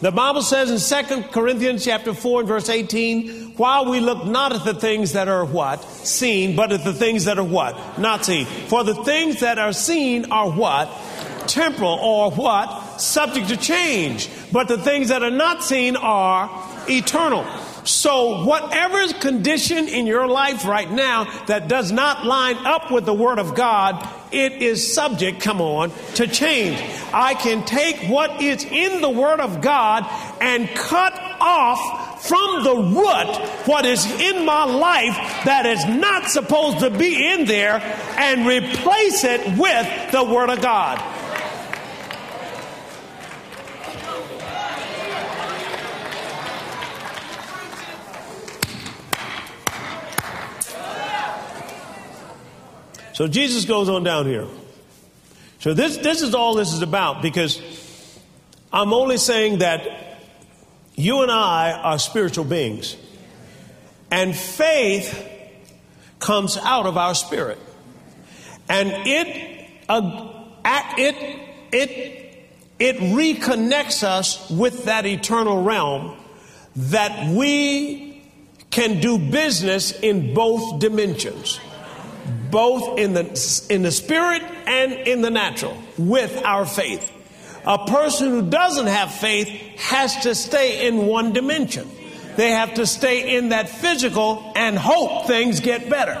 The 0.00 0.10
Bible 0.10 0.42
says 0.42 0.92
in 0.92 1.04
2 1.06 1.28
Corinthians 1.28 1.84
chapter 1.84 2.12
4 2.12 2.40
and 2.40 2.48
verse 2.48 2.68
18, 2.68 3.52
while 3.56 3.88
we 3.88 4.00
look 4.00 4.24
not 4.26 4.52
at 4.52 4.64
the 4.64 4.74
things 4.74 5.12
that 5.12 5.28
are 5.28 5.44
what? 5.44 5.84
Seen, 5.84 6.56
but 6.56 6.72
at 6.72 6.82
the 6.82 6.92
things 6.92 7.26
that 7.26 7.38
are 7.38 7.44
what? 7.44 7.98
Not 7.98 8.24
seen. 8.24 8.46
For 8.46 8.82
the 8.82 8.94
things 9.04 9.40
that 9.40 9.58
are 9.58 9.72
seen 9.72 10.32
are 10.32 10.50
what? 10.50 10.90
Temporal 11.46 11.98
or 12.00 12.30
what? 12.32 13.00
Subject 13.00 13.48
to 13.48 13.56
change. 13.56 14.28
But 14.50 14.68
the 14.68 14.78
things 14.78 15.08
that 15.10 15.22
are 15.22 15.30
not 15.30 15.62
seen 15.62 15.96
are 15.96 16.50
eternal. 16.88 17.44
So, 17.84 18.44
whatever 18.44 19.12
condition 19.14 19.88
in 19.88 20.06
your 20.06 20.28
life 20.28 20.64
right 20.64 20.90
now 20.90 21.24
that 21.46 21.68
does 21.68 21.90
not 21.90 22.24
line 22.24 22.56
up 22.58 22.92
with 22.92 23.04
the 23.04 23.14
Word 23.14 23.38
of 23.38 23.54
God, 23.54 24.08
it 24.30 24.52
is 24.52 24.94
subject, 24.94 25.40
come 25.40 25.60
on, 25.60 25.90
to 26.14 26.26
change. 26.26 26.80
I 27.12 27.34
can 27.34 27.64
take 27.64 28.08
what 28.08 28.40
is 28.40 28.64
in 28.64 29.00
the 29.00 29.10
Word 29.10 29.40
of 29.40 29.60
God 29.60 30.06
and 30.40 30.68
cut 30.70 31.14
off 31.40 32.26
from 32.26 32.62
the 32.62 32.76
root 32.76 33.66
what 33.66 33.84
is 33.84 34.06
in 34.20 34.46
my 34.46 34.64
life 34.64 35.16
that 35.44 35.66
is 35.66 35.84
not 35.84 36.30
supposed 36.30 36.78
to 36.78 36.90
be 36.90 37.32
in 37.32 37.46
there 37.46 37.80
and 38.16 38.46
replace 38.46 39.24
it 39.24 39.58
with 39.58 40.12
the 40.12 40.22
Word 40.22 40.50
of 40.50 40.60
God. 40.62 41.11
So 53.12 53.28
Jesus 53.28 53.64
goes 53.64 53.88
on 53.88 54.04
down 54.04 54.26
here. 54.26 54.46
So 55.60 55.74
this, 55.74 55.98
this 55.98 56.22
is 56.22 56.34
all 56.34 56.54
this 56.54 56.72
is 56.72 56.82
about 56.82 57.22
because 57.22 57.60
I'm 58.72 58.92
only 58.92 59.18
saying 59.18 59.58
that 59.58 60.18
you 60.94 61.22
and 61.22 61.30
I 61.30 61.72
are 61.72 61.98
spiritual 61.98 62.44
beings. 62.44 62.96
And 64.10 64.34
faith 64.34 65.28
comes 66.18 66.56
out 66.56 66.86
of 66.86 66.96
our 66.96 67.14
spirit. 67.14 67.58
And 68.68 68.90
it, 69.06 69.70
uh, 69.88 70.32
it, 70.96 71.16
it, 71.72 72.48
it 72.78 72.96
reconnects 72.96 74.02
us 74.02 74.50
with 74.50 74.86
that 74.86 75.06
eternal 75.06 75.62
realm 75.62 76.16
that 76.74 77.28
we 77.28 78.22
can 78.70 79.00
do 79.00 79.18
business 79.18 79.92
in 79.92 80.32
both 80.34 80.80
dimensions 80.80 81.60
both 82.52 82.98
in 82.98 83.14
the, 83.14 83.66
in 83.70 83.82
the 83.82 83.90
spirit 83.90 84.42
and 84.66 84.92
in 84.92 85.22
the 85.22 85.30
natural 85.30 85.76
with 85.98 86.44
our 86.44 86.66
faith. 86.66 87.10
A 87.64 87.86
person 87.86 88.28
who 88.28 88.50
doesn't 88.50 88.86
have 88.86 89.12
faith 89.12 89.48
has 89.78 90.22
to 90.24 90.34
stay 90.34 90.86
in 90.86 91.06
one 91.06 91.32
dimension. 91.32 91.88
They 92.36 92.50
have 92.50 92.74
to 92.74 92.86
stay 92.86 93.36
in 93.36 93.48
that 93.48 93.68
physical 93.68 94.52
and 94.54 94.76
hope 94.76 95.26
things 95.26 95.60
get 95.60 95.88
better. 95.88 96.20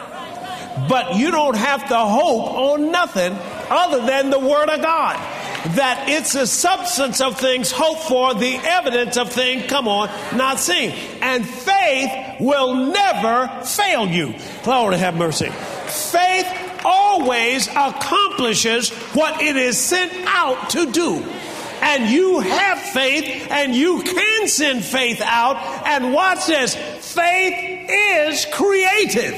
But 0.88 1.16
you 1.16 1.30
don't 1.30 1.56
have 1.56 1.86
to 1.88 1.98
hope 1.98 2.50
on 2.54 2.90
nothing 2.90 3.36
other 3.68 4.06
than 4.06 4.30
the 4.30 4.38
Word 4.38 4.70
of 4.70 4.80
God. 4.80 5.16
That 5.76 6.08
it's 6.08 6.32
the 6.32 6.46
substance 6.46 7.20
of 7.20 7.38
things 7.38 7.70
hoped 7.70 8.02
for, 8.04 8.34
the 8.34 8.56
evidence 8.56 9.16
of 9.16 9.30
things, 9.30 9.66
come 9.66 9.86
on, 9.86 10.08
not 10.36 10.58
seen. 10.58 10.90
And 11.20 11.46
faith 11.46 12.40
will 12.40 12.74
never 12.86 13.64
fail 13.64 14.06
you. 14.06 14.34
Lord 14.66 14.94
have 14.94 15.14
mercy. 15.14 15.50
Faith 15.92 16.80
always 16.84 17.68
accomplishes 17.68 18.90
what 19.14 19.40
it 19.40 19.56
is 19.56 19.78
sent 19.78 20.12
out 20.26 20.70
to 20.70 20.90
do 20.90 21.22
and 21.82 22.08
you 22.08 22.38
have 22.38 22.78
faith 22.78 23.48
and 23.50 23.74
you 23.74 24.02
can 24.02 24.46
send 24.46 24.84
faith 24.84 25.20
out. 25.20 25.56
And 25.84 26.14
watch 26.14 26.46
this 26.46 26.76
faith 26.76 27.90
is 27.90 28.46
creative. 28.52 29.34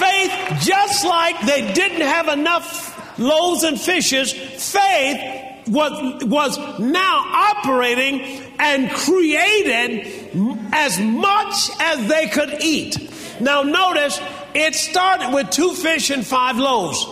Faith, 0.00 0.32
just 0.60 1.04
like 1.04 1.38
they 1.42 1.72
didn't 1.74 2.00
have 2.00 2.28
enough 2.28 3.18
loaves 3.18 3.62
and 3.62 3.78
fishes, 3.78 4.32
faith 4.32 5.68
was, 5.68 6.24
was 6.24 6.58
now 6.78 7.24
operating 7.26 8.22
and 8.58 8.90
created 8.90 10.30
as 10.72 10.98
much 10.98 11.70
as 11.78 12.08
they 12.08 12.28
could 12.28 12.62
eat. 12.62 13.10
Now, 13.38 13.62
notice 13.62 14.18
it 14.54 14.74
started 14.74 15.34
with 15.34 15.50
two 15.50 15.74
fish 15.74 16.10
and 16.10 16.26
five 16.26 16.56
loaves. 16.56 17.06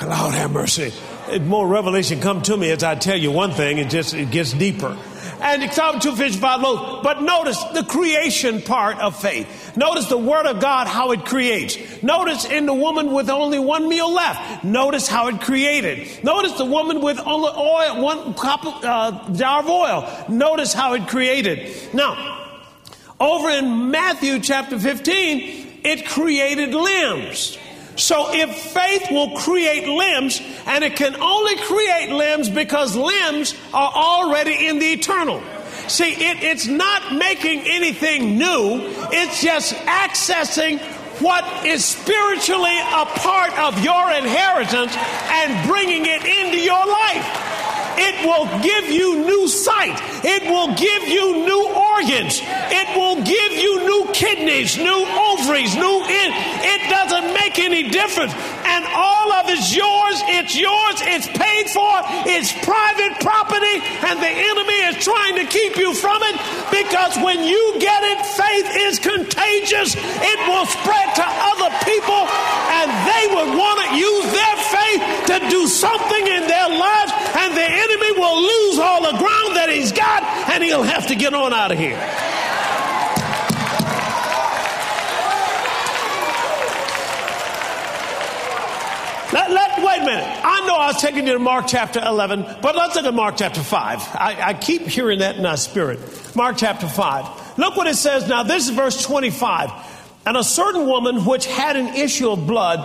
Lord 0.00 0.34
have 0.34 0.50
mercy 0.50 0.92
more 1.38 1.66
revelation 1.66 2.20
come 2.20 2.42
to 2.42 2.56
me 2.56 2.70
as 2.70 2.82
I 2.82 2.94
tell 2.94 3.16
you 3.16 3.30
one 3.30 3.52
thing, 3.52 3.78
it 3.78 3.90
just 3.90 4.14
it 4.14 4.30
gets 4.30 4.52
deeper. 4.52 4.96
And 5.42 5.62
it's 5.62 5.78
out 5.78 6.02
two 6.02 6.14
fish, 6.16 6.32
and 6.32 6.40
five 6.40 6.60
loaves. 6.60 7.02
But 7.02 7.22
notice 7.22 7.62
the 7.72 7.82
creation 7.84 8.60
part 8.60 8.98
of 8.98 9.18
faith. 9.18 9.74
Notice 9.74 10.06
the 10.08 10.18
word 10.18 10.44
of 10.44 10.60
God, 10.60 10.86
how 10.86 11.12
it 11.12 11.24
creates. 11.24 11.78
Notice 12.02 12.44
in 12.44 12.66
the 12.66 12.74
woman 12.74 13.12
with 13.12 13.30
only 13.30 13.58
one 13.58 13.88
meal 13.88 14.12
left. 14.12 14.64
Notice 14.64 15.08
how 15.08 15.28
it 15.28 15.40
created. 15.40 16.22
Notice 16.22 16.52
the 16.58 16.66
woman 16.66 17.00
with 17.00 17.18
only 17.20 17.50
oil, 17.56 18.02
one 18.02 18.34
cup, 18.34 18.60
uh, 18.64 19.32
jar 19.32 19.60
of 19.60 19.68
oil. 19.68 20.26
Notice 20.28 20.74
how 20.74 20.92
it 20.92 21.08
created. 21.08 21.74
Now, 21.94 22.58
over 23.18 23.48
in 23.48 23.90
Matthew 23.90 24.40
chapter 24.40 24.78
15, 24.78 25.69
it 25.84 26.06
created 26.06 26.74
limbs. 26.74 27.58
So 27.96 28.32
if 28.32 28.56
faith 28.56 29.10
will 29.10 29.36
create 29.36 29.86
limbs, 29.86 30.40
and 30.66 30.84
it 30.84 30.96
can 30.96 31.16
only 31.16 31.56
create 31.56 32.10
limbs 32.10 32.48
because 32.48 32.96
limbs 32.96 33.54
are 33.74 33.92
already 33.92 34.68
in 34.68 34.78
the 34.78 34.86
eternal. 34.86 35.42
See, 35.88 36.12
it, 36.12 36.42
it's 36.42 36.66
not 36.66 37.14
making 37.14 37.60
anything 37.66 38.38
new, 38.38 38.80
it's 39.12 39.42
just 39.42 39.74
accessing 39.74 40.78
what 41.20 41.66
is 41.66 41.84
spiritually 41.84 42.78
a 42.78 43.04
part 43.04 43.58
of 43.58 43.84
your 43.84 44.10
inheritance 44.10 44.96
and 44.96 45.68
bringing 45.68 46.06
it 46.06 46.24
into 46.24 46.58
your 46.58 46.86
life. 46.86 47.49
It 48.00 48.24
will 48.24 48.48
give 48.64 48.88
you 48.88 49.28
new 49.28 49.46
sight. 49.46 50.00
It 50.24 50.48
will 50.48 50.72
give 50.74 51.04
you 51.04 51.44
new 51.44 51.64
organs. 51.68 52.40
It 52.40 52.88
will 52.96 53.20
give 53.20 53.52
you 53.52 53.84
new 53.84 54.08
kidneys, 54.12 54.78
new 54.78 55.04
ovaries, 55.04 55.76
new 55.76 56.00
in. 56.08 56.28
It 56.64 56.80
doesn't 56.88 57.28
make 57.36 57.58
any 57.60 57.92
difference. 57.92 58.32
And 58.64 58.88
all 58.88 59.32
of 59.36 59.52
it's 59.52 59.76
yours. 59.76 60.16
It's 60.32 60.56
yours. 60.56 60.96
It's 61.12 61.28
paid 61.28 61.68
for. 61.68 61.92
It's 62.24 62.56
private 62.64 63.20
property. 63.20 63.76
And 64.08 64.16
the 64.16 64.32
enemy 64.32 64.78
is 64.88 64.96
trying 65.04 65.36
to 65.36 65.44
keep 65.44 65.76
you 65.76 65.92
from 65.92 66.24
it 66.24 66.40
because 66.72 67.20
when 67.20 67.44
you 67.44 67.76
get 67.84 68.00
it, 68.00 68.18
faith 68.24 68.68
is 68.88 68.96
contagious. 68.98 69.92
It 69.94 70.38
will 70.48 70.64
spread 70.64 71.08
to 71.20 71.26
other 71.52 71.70
people 71.84 72.24
and 72.80 72.88
they 73.04 73.24
would 73.28 73.52
want 73.60 73.76
to 73.84 73.88
use 73.92 74.26
their 74.32 74.56
faith 74.72 75.00
to 75.28 75.36
do 75.52 75.66
something 75.68 76.24
in 76.26 76.48
their 76.48 76.70
lives. 76.72 77.12
And 77.36 77.52
the 77.52 77.68
enemy 77.68 77.90
enemy 77.90 78.18
will 78.18 78.40
lose 78.42 78.78
all 78.78 79.02
the 79.02 79.09
ground 79.20 79.56
that 79.56 79.68
he's 79.70 79.92
got 79.92 80.22
and 80.50 80.64
he'll 80.64 80.82
have 80.82 81.08
to 81.08 81.14
get 81.14 81.34
on 81.34 81.52
out 81.52 81.72
of 81.72 81.78
here. 81.78 82.00
Let, 89.32 89.52
let, 89.52 89.78
wait 89.84 90.02
a 90.02 90.04
minute. 90.04 90.40
I 90.44 90.66
know 90.66 90.74
I 90.74 90.86
was 90.88 91.00
taking 91.00 91.26
you 91.26 91.34
to 91.34 91.38
Mark 91.38 91.66
chapter 91.68 92.00
11, 92.04 92.42
but 92.62 92.74
let's 92.74 92.96
look 92.96 93.04
at 93.04 93.14
Mark 93.14 93.36
chapter 93.36 93.62
5. 93.62 93.98
I, 94.14 94.36
I 94.40 94.54
keep 94.54 94.82
hearing 94.82 95.20
that 95.20 95.36
in 95.36 95.42
my 95.42 95.54
spirit. 95.54 96.00
Mark 96.34 96.56
chapter 96.56 96.88
5. 96.88 97.58
Look 97.58 97.76
what 97.76 97.86
it 97.86 97.94
says 97.94 98.26
now. 98.28 98.42
This 98.42 98.68
is 98.68 98.74
verse 98.74 99.04
25. 99.04 99.70
And 100.26 100.36
a 100.36 100.42
certain 100.42 100.86
woman 100.86 101.24
which 101.24 101.46
had 101.46 101.76
an 101.76 101.94
issue 101.94 102.30
of 102.30 102.46
blood 102.46 102.80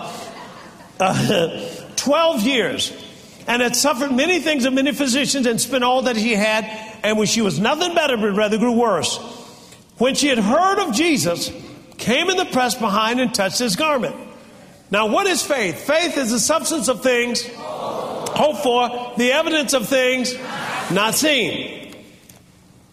uh, 1.00 1.70
12 1.96 2.42
years 2.44 3.05
and 3.48 3.62
had 3.62 3.76
suffered 3.76 4.12
many 4.12 4.40
things 4.40 4.66
of 4.66 4.74
many 4.74 4.92
physicians 4.92 5.46
and 5.46 5.60
spent 5.60 5.84
all 5.84 6.04
that 6.04 6.16
she 6.16 6.34
had, 6.34 6.66
and 7.04 7.18
when 7.18 7.28
she 7.28 7.42
was 7.42 7.60
nothing 7.60 7.94
better 7.94 8.18
but 8.18 8.36
rather 8.36 8.58
grew 8.58 8.74
worse. 8.74 9.18
When 9.98 10.16
she 10.16 10.28
had 10.28 10.40
heard 10.40 10.80
of 10.80 10.94
Jesus, 10.94 11.52
came 11.98 12.30
in 12.30 12.38
the 12.38 12.46
press 12.46 12.76
behind 12.76 13.20
and 13.20 13.34
touched 13.34 13.60
his 13.60 13.76
garment. 13.76 14.16
Now, 14.92 15.08
what 15.08 15.26
is 15.28 15.42
faith? 15.42 15.80
Faith 15.82 16.18
is 16.18 16.32
the 16.32 16.40
substance 16.40 16.88
of 16.88 17.02
things 17.02 17.44
hoped 17.56 18.64
for, 18.64 19.14
the 19.18 19.32
evidence 19.32 19.74
of 19.74 19.88
things 19.88 20.36
not 20.92 21.16
seen. 21.16 21.96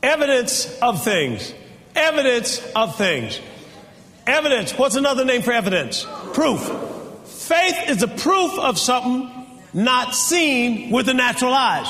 Evidence 0.02 0.78
of 0.80 1.04
things. 1.04 1.52
Evidence 1.94 2.64
of 2.74 2.96
things. 2.96 3.38
Evidence. 4.26 4.72
What's 4.72 4.96
another 4.96 5.24
name 5.24 5.42
for 5.42 5.52
evidence? 5.52 6.06
Proof. 6.32 6.60
Faith 7.24 7.88
is 7.88 7.98
the 7.98 8.08
proof 8.08 8.58
of 8.58 8.78
something 8.78 9.41
not 9.74 10.14
seen 10.14 10.90
with 10.90 11.06
the 11.06 11.14
natural 11.14 11.52
eyes. 11.52 11.86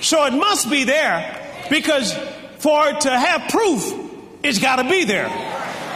So 0.00 0.24
it 0.26 0.32
must 0.32 0.70
be 0.70 0.84
there 0.84 1.40
because 1.70 2.12
for 2.58 2.88
it 2.88 3.00
to 3.02 3.10
have 3.10 3.50
proof, 3.50 3.92
it's 4.42 4.58
got 4.58 4.76
to 4.76 4.88
be 4.88 5.04
there. 5.04 5.28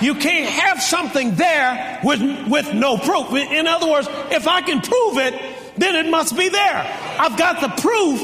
You 0.01 0.15
can't 0.15 0.49
have 0.49 0.81
something 0.81 1.35
there 1.35 2.01
with, 2.05 2.21
with 2.49 2.73
no 2.73 2.97
proof. 2.97 3.33
In 3.33 3.67
other 3.67 3.91
words, 3.91 4.09
if 4.31 4.47
I 4.47 4.63
can 4.63 4.81
prove 4.81 5.19
it, 5.19 5.35
then 5.77 5.97
it 5.97 6.11
must 6.11 6.37
be 6.37 6.49
there. 6.49 7.17
I've 7.19 7.37
got 7.37 7.61
the 7.61 7.83
proof. 7.83 8.21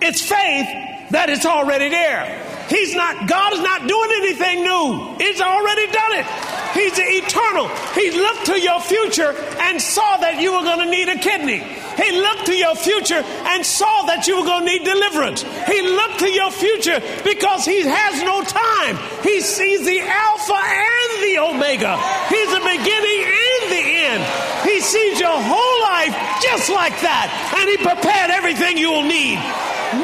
It's 0.00 0.20
faith 0.20 1.10
that 1.10 1.30
it's 1.30 1.46
already 1.46 1.88
there. 1.88 2.45
He's 2.68 2.94
not, 2.94 3.28
God 3.28 3.52
is 3.54 3.60
not 3.60 3.86
doing 3.86 4.10
anything 4.18 4.64
new. 4.64 5.14
He's 5.18 5.40
already 5.40 5.86
done 5.92 6.12
it. 6.18 6.26
He's 6.74 6.92
eternal. 6.98 7.68
He 7.94 8.10
looked 8.10 8.46
to 8.46 8.60
your 8.60 8.80
future 8.80 9.32
and 9.60 9.80
saw 9.80 10.18
that 10.18 10.40
you 10.40 10.52
were 10.52 10.62
going 10.62 10.80
to 10.84 10.90
need 10.90 11.08
a 11.08 11.16
kidney. 11.16 11.64
He 11.96 12.12
looked 12.20 12.46
to 12.46 12.54
your 12.54 12.76
future 12.76 13.24
and 13.24 13.64
saw 13.64 14.04
that 14.06 14.26
you 14.26 14.36
were 14.36 14.44
going 14.44 14.66
to 14.66 14.72
need 14.72 14.84
deliverance. 14.84 15.40
He 15.64 15.80
looked 15.80 16.20
to 16.20 16.28
your 16.28 16.50
future 16.50 17.00
because 17.24 17.64
He 17.64 17.80
has 17.80 18.20
no 18.20 18.44
time. 18.44 19.00
He 19.24 19.40
sees 19.40 19.86
the 19.86 20.00
Alpha 20.04 20.60
and 20.60 21.10
the 21.24 21.34
Omega. 21.48 21.96
He's 22.28 22.50
the 22.52 22.60
beginning 22.60 23.20
and 23.24 23.62
the 23.72 23.84
end. 24.12 24.22
He 24.68 24.80
sees 24.84 25.16
your 25.18 25.38
whole 25.40 25.78
life 25.88 26.12
just 26.44 26.68
like 26.68 27.00
that. 27.00 27.32
And 27.56 27.64
He 27.72 27.80
prepared 27.80 28.30
everything 28.30 28.76
you 28.76 28.92
will 28.92 29.08
need. 29.08 29.40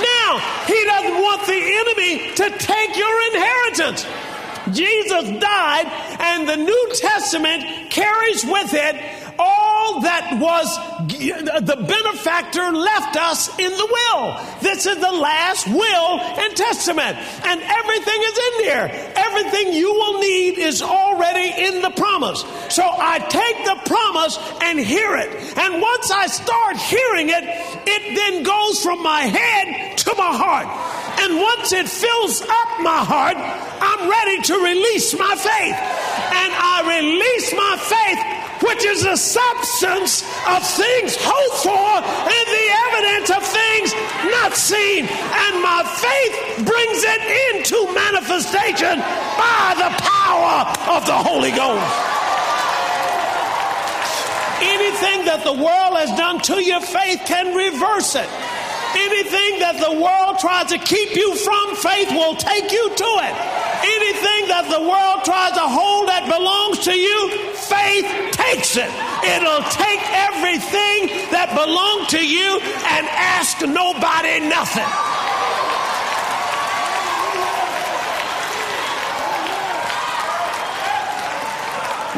Now, 0.00 0.21
He 0.66 0.84
doesn't 0.84 1.14
want 1.14 1.46
the 1.46 1.60
enemy 1.82 2.34
to 2.36 2.50
take 2.58 2.96
your 2.96 3.16
inheritance. 3.32 4.06
Jesus 4.70 5.40
died, 5.40 5.86
and 6.20 6.48
the 6.48 6.56
New 6.56 6.92
Testament 6.94 7.90
carries 7.90 8.44
with 8.44 8.72
it 8.74 9.21
that 10.00 10.38
was 10.40 10.76
the 11.06 11.76
benefactor 11.76 12.72
left 12.72 13.16
us 13.16 13.48
in 13.58 13.70
the 13.70 13.88
will. 13.90 14.40
This 14.60 14.86
is 14.86 14.96
the 14.96 15.12
last 15.12 15.66
will 15.66 16.20
and 16.20 16.56
testament. 16.56 17.16
And 17.44 17.60
everything 17.60 18.20
is 18.22 18.38
in 18.38 18.66
there. 18.66 19.12
Everything 19.16 19.72
you 19.74 19.92
will 19.92 20.20
need 20.20 20.58
is 20.58 20.82
already 20.82 21.66
in 21.66 21.82
the 21.82 21.90
promise. 21.90 22.40
So 22.70 22.82
I 22.82 23.18
take 23.18 23.64
the 23.64 23.80
promise 23.86 24.38
and 24.62 24.78
hear 24.78 25.16
it. 25.16 25.58
And 25.58 25.80
once 25.80 26.10
I 26.10 26.26
start 26.26 26.76
hearing 26.76 27.28
it, 27.28 27.44
it 27.86 28.16
then 28.16 28.42
goes 28.42 28.82
from 28.82 29.02
my 29.02 29.22
head 29.22 29.98
to 29.98 30.14
my 30.16 30.36
heart. 30.36 30.66
And 31.20 31.36
once 31.36 31.72
it 31.72 31.88
fills 31.88 32.42
up 32.42 32.68
my 32.80 33.04
heart, 33.04 33.36
I'm 33.36 34.08
ready 34.08 34.42
to 34.42 34.54
release 34.54 35.14
my 35.18 35.34
faith. 35.36 35.78
And 36.32 36.50
I 36.50 36.82
release 36.98 37.52
my 37.54 37.76
faith 37.78 38.41
which 38.62 38.84
is 38.84 39.02
the 39.02 39.16
substance 39.16 40.22
of 40.46 40.62
things 40.62 41.16
hoped 41.18 41.58
for 41.62 41.94
and 42.30 42.46
the 42.46 42.66
evidence 42.88 43.28
of 43.30 43.42
things 43.42 43.92
not 44.30 44.54
seen. 44.54 45.06
And 45.06 45.54
my 45.62 45.82
faith 45.82 46.66
brings 46.66 47.00
it 47.02 47.22
into 47.50 47.78
manifestation 47.92 48.98
by 49.36 49.74
the 49.76 49.90
power 49.98 50.72
of 50.96 51.06
the 51.06 51.18
Holy 51.18 51.50
Ghost. 51.50 52.12
Anything 54.62 55.26
that 55.26 55.42
the 55.42 55.52
world 55.52 55.98
has 55.98 56.10
done 56.16 56.38
to 56.42 56.62
your 56.62 56.80
faith 56.80 57.20
can 57.26 57.54
reverse 57.54 58.14
it. 58.14 58.30
Anything 58.94 59.58
that 59.58 59.80
the 59.80 59.98
world 59.98 60.38
tries 60.38 60.68
to 60.70 60.78
keep 60.78 61.16
you 61.16 61.34
from 61.34 61.74
faith 61.76 62.12
will 62.12 62.36
take 62.36 62.70
you 62.70 62.86
to 62.94 63.10
it. 63.26 63.34
Anything 63.82 64.42
that 64.52 64.68
the 64.70 64.84
world 64.86 65.24
tries 65.24 65.52
to 65.58 65.66
hold 65.66 66.06
that 66.08 66.28
belongs 66.30 66.78
to 66.86 66.94
you, 66.94 67.51
faith 67.72 68.06
takes 68.32 68.76
it. 68.76 68.90
It'll 69.24 69.64
take 69.72 70.02
everything 70.28 71.30
that 71.32 71.48
belonged 71.56 72.08
to 72.10 72.20
you 72.20 72.60
and 72.60 73.06
ask 73.08 73.60
nobody 73.62 74.40
nothing. 74.48 74.90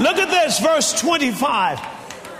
Look 0.03 0.19
at 0.19 0.29
this, 0.29 0.59
verse 0.59 1.01
25. 1.01 1.79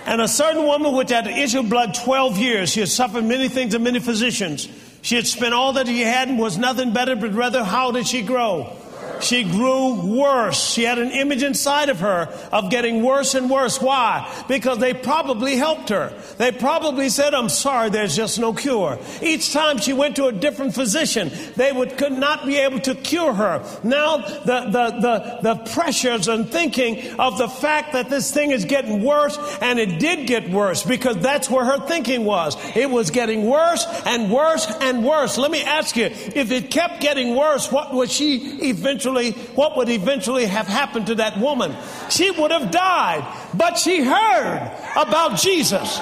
And 0.05 0.21
a 0.21 0.27
certain 0.27 0.63
woman 0.63 0.93
which 0.93 1.09
had 1.09 1.25
the 1.25 1.31
issue 1.31 1.61
of 1.61 1.69
blood 1.69 1.95
12 1.95 2.37
years, 2.37 2.69
she 2.69 2.81
had 2.81 2.89
suffered 2.89 3.23
many 3.23 3.47
things 3.47 3.73
of 3.73 3.81
many 3.81 3.99
physicians. 3.99 4.67
She 5.01 5.15
had 5.15 5.25
spent 5.25 5.53
all 5.53 5.73
that 5.73 5.87
she 5.87 6.01
had 6.01 6.27
and 6.27 6.37
was 6.37 6.57
nothing 6.57 6.91
better, 6.91 7.15
but 7.15 7.33
rather 7.33 7.63
how 7.63 7.91
did 7.91 8.07
she 8.07 8.21
grow? 8.23 8.75
She 9.21 9.43
grew 9.43 10.17
worse. 10.17 10.71
She 10.71 10.83
had 10.83 10.99
an 10.99 11.11
image 11.11 11.43
inside 11.43 11.89
of 11.89 11.99
her 11.99 12.27
of 12.51 12.69
getting 12.69 13.03
worse 13.03 13.35
and 13.35 13.49
worse. 13.49 13.81
Why? 13.81 14.31
Because 14.47 14.79
they 14.79 14.93
probably 14.93 15.55
helped 15.55 15.89
her. 15.89 16.13
They 16.37 16.51
probably 16.51 17.09
said, 17.09 17.33
I'm 17.33 17.49
sorry, 17.49 17.89
there's 17.89 18.15
just 18.15 18.39
no 18.39 18.53
cure. 18.53 18.99
Each 19.21 19.53
time 19.53 19.77
she 19.77 19.93
went 19.93 20.15
to 20.17 20.25
a 20.25 20.31
different 20.31 20.75
physician, 20.75 21.31
they 21.55 21.71
would, 21.71 21.97
could 21.97 22.13
not 22.13 22.45
be 22.45 22.57
able 22.57 22.79
to 22.81 22.95
cure 22.95 23.33
her. 23.33 23.63
Now, 23.83 24.17
the, 24.17 24.65
the, 24.65 24.99
the, 24.99 25.39
the 25.41 25.71
pressures 25.71 26.27
and 26.27 26.49
thinking 26.49 27.19
of 27.19 27.37
the 27.37 27.47
fact 27.47 27.93
that 27.93 28.09
this 28.09 28.31
thing 28.31 28.51
is 28.51 28.65
getting 28.65 29.03
worse, 29.03 29.37
and 29.61 29.79
it 29.79 29.99
did 29.99 30.27
get 30.27 30.49
worse 30.49 30.83
because 30.83 31.17
that's 31.17 31.49
where 31.49 31.65
her 31.65 31.87
thinking 31.87 32.25
was. 32.25 32.57
It 32.75 32.89
was 32.89 33.11
getting 33.11 33.45
worse 33.45 33.85
and 34.05 34.31
worse 34.31 34.67
and 34.81 35.03
worse. 35.05 35.37
Let 35.37 35.51
me 35.51 35.61
ask 35.63 35.95
you, 35.95 36.05
if 36.05 36.51
it 36.51 36.69
kept 36.69 37.01
getting 37.01 37.35
worse, 37.35 37.71
what 37.71 37.93
was 37.93 38.11
she 38.11 38.59
eventually 38.69 39.04
eventually, 39.05 39.31
what 39.53 39.77
would 39.77 39.89
eventually 39.89 40.45
have 40.45 40.67
happened 40.67 41.07
to 41.07 41.15
that 41.15 41.37
woman? 41.37 41.75
She 42.09 42.31
would 42.31 42.51
have 42.51 42.71
died. 42.71 43.25
But 43.53 43.77
she 43.77 44.03
heard 44.03 44.71
about 44.95 45.39
Jesus. 45.39 45.99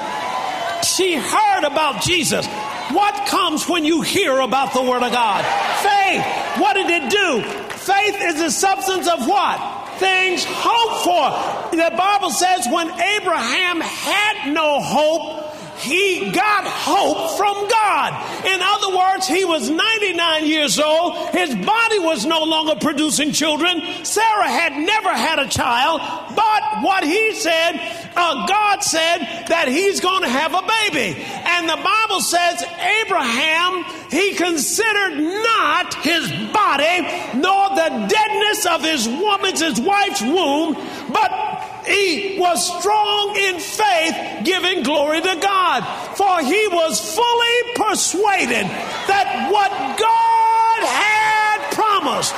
She 0.83 1.15
heard 1.15 1.63
about 1.63 2.01
Jesus. 2.01 2.45
What 2.91 3.27
comes 3.27 3.67
when 3.67 3.85
you 3.85 4.01
hear 4.01 4.39
about 4.39 4.73
the 4.73 4.81
Word 4.81 5.03
of 5.03 5.11
God? 5.11 5.43
Faith. 5.81 6.61
What 6.61 6.73
did 6.73 6.89
it 6.89 7.09
do? 7.09 7.41
Faith 7.77 8.15
is 8.21 8.35
the 8.35 8.51
substance 8.51 9.07
of 9.07 9.27
what? 9.27 9.97
Things 9.99 10.43
hoped 10.47 11.03
for. 11.03 11.75
The 11.75 11.95
Bible 11.95 12.29
says 12.31 12.67
when 12.69 12.89
Abraham 12.89 13.79
had 13.81 14.53
no 14.53 14.81
hope, 14.81 15.42
he 15.77 16.31
got 16.31 16.65
hope 16.65 17.37
from 17.37 17.67
God. 17.67 18.45
In 18.45 18.59
other 18.61 18.95
words, 18.95 19.27
he 19.27 19.45
was 19.45 19.69
99 19.69 20.45
years 20.45 20.79
old. 20.79 21.29
His 21.29 21.55
body 21.55 21.99
was 21.99 22.25
no 22.25 22.43
longer 22.43 22.75
producing 22.75 23.31
children. 23.31 23.81
Sarah 24.03 24.49
had 24.49 24.73
never 24.73 25.09
had 25.09 25.39
a 25.39 25.47
child. 25.47 26.01
But 26.35 26.83
what 26.83 27.03
he 27.03 27.33
said, 27.33 27.73
uh, 28.15 28.47
God 28.47 28.83
said 28.83 29.45
that 29.47 29.67
he's 29.67 29.99
going 29.99 30.21
to 30.21 30.29
have 30.29 30.53
a 30.53 30.61
baby. 30.61 31.21
And 31.21 31.69
the 31.69 31.81
Bible 31.81 32.21
says 32.21 32.63
Abraham, 33.01 33.83
he 34.11 34.33
considered 34.35 35.17
not 35.17 35.93
his 35.95 36.29
body 36.53 37.01
nor 37.33 37.69
the 37.69 38.07
deadness 38.07 38.65
of 38.65 38.83
his 38.83 39.07
woman's, 39.07 39.61
his 39.61 39.79
wife's 39.81 40.21
womb, 40.21 40.73
but 41.11 41.52
he 41.85 42.37
was 42.39 42.65
strong 42.79 43.35
in 43.35 43.59
faith, 43.59 44.45
giving 44.45 44.83
glory 44.83 45.21
to 45.21 45.35
God. 45.41 45.83
For 46.15 46.41
he 46.41 46.67
was 46.67 46.99
fully 47.15 47.57
persuaded 47.75 48.65
that 49.07 49.49
what 49.51 49.71
God 49.97 50.81
had 50.83 51.59
promised, 51.73 52.35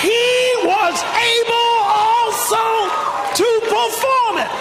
he 0.00 0.22
was 0.64 0.96
able 1.02 1.78
also 1.84 2.64
to 3.36 3.48
perform 3.68 4.38
it. 4.38 4.52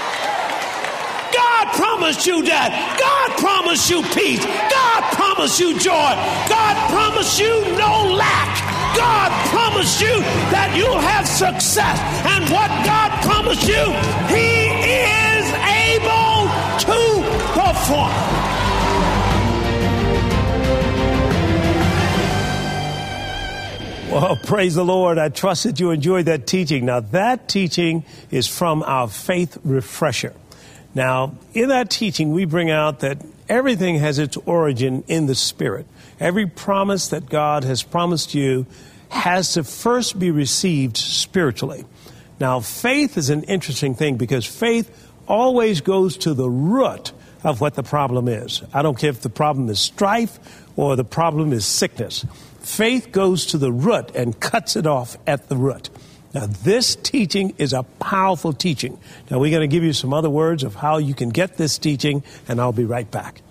God 1.34 1.74
promised 1.76 2.26
you 2.26 2.43
that. 2.43 2.69
God 3.00 3.38
promised 3.39 3.89
you 3.89 4.02
peace. 4.13 4.43
God 4.45 5.02
promised 5.13 5.60
you 5.60 5.78
joy. 5.80 6.13
God 6.50 6.76
promised 6.89 7.39
you 7.39 7.62
no 7.78 8.13
lack. 8.13 8.81
God 8.95 9.32
promised 9.49 10.01
you 10.01 10.19
that 10.51 10.73
you'll 10.75 10.99
have 10.99 11.27
success. 11.27 11.99
And 12.25 12.43
what 12.49 12.69
God 12.86 13.12
promised 13.23 13.67
you, 13.67 13.86
He 14.27 14.67
is 14.82 15.47
able 15.51 16.47
to 16.86 16.99
perform. 17.54 18.32
Well, 24.12 24.36
praise 24.36 24.75
the 24.75 24.84
Lord. 24.84 25.17
I 25.17 25.30
trust 25.30 25.63
that 25.63 25.80
you 25.80 25.91
enjoyed 25.91 26.25
that 26.25 26.45
teaching. 26.45 26.86
Now, 26.86 26.99
that 26.99 27.47
teaching 27.47 28.04
is 28.30 28.45
from 28.45 28.84
our 28.84 29.08
faith 29.08 29.58
refresher. 29.63 30.34
Now, 30.93 31.38
in 31.54 31.69
that 31.69 31.89
teaching, 31.89 32.34
we 32.34 32.43
bring 32.43 32.69
out 32.69 32.99
that 32.99 33.19
everything 33.47 33.99
has 33.99 34.19
its 34.19 34.36
origin 34.45 35.06
in 35.08 35.27
the 35.27 35.36
Spirit. 35.36 35.86
Every 36.21 36.45
promise 36.45 37.07
that 37.07 37.27
God 37.27 37.63
has 37.63 37.81
promised 37.81 38.36
you 38.36 38.67
has 39.10 39.53
to 39.53 39.63
first 39.63 40.19
be 40.19 40.29
received 40.29 40.95
spiritually. 40.95 41.84
Now, 42.39 42.60
faith 42.60 43.17
is 43.17 43.31
an 43.31 43.41
interesting 43.43 43.95
thing 43.95 44.17
because 44.17 44.45
faith 44.45 45.10
always 45.27 45.81
goes 45.81 46.17
to 46.17 46.36
the 46.36 46.47
root 46.47 47.12
of 47.43 47.60
what 47.60 47.73
the 47.73 47.81
problem 47.81 48.27
is. 48.27 48.62
I 48.71 48.84
don't 48.84 48.99
care 48.99 49.10
if 49.10 49.21
the 49.21 49.31
problem 49.31 49.67
is 49.69 49.79
strife 49.79 50.38
or 50.77 50.95
the 50.95 51.03
problem 51.03 51.51
is 51.53 51.65
sickness. 51.65 52.23
Faith 52.60 53.12
goes 53.12 53.47
to 53.47 53.57
the 53.57 53.71
root 53.71 54.12
and 54.15 54.39
cuts 54.39 54.75
it 54.75 54.86
off 54.86 55.17
at 55.25 55.49
the 55.49 55.57
root. 55.57 55.89
Now, 56.36 56.45
this 56.45 56.95
teaching 56.95 57.55
is 57.57 57.73
a 57.73 57.81
powerful 57.81 58.53
teaching. 58.53 58.99
Now, 59.31 59.39
we're 59.39 59.49
going 59.49 59.67
to 59.67 59.75
give 59.75 59.84
you 59.84 59.93
some 59.93 60.13
other 60.13 60.29
words 60.29 60.63
of 60.63 60.75
how 60.75 60.97
you 60.97 61.15
can 61.15 61.29
get 61.29 61.57
this 61.57 61.79
teaching, 61.79 62.23
and 62.47 62.62
I'll 62.62 62.71
be 62.71 62.86
right 62.86 63.10
back. 63.10 63.41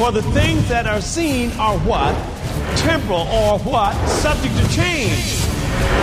For 0.00 0.10
the 0.10 0.22
things 0.32 0.66
that 0.70 0.86
are 0.86 1.02
seen 1.02 1.52
are 1.60 1.76
what? 1.80 2.14
Temporal 2.78 3.28
or 3.28 3.58
what? 3.58 3.92
Subject 4.08 4.56
to 4.56 4.66
change. 4.74 5.44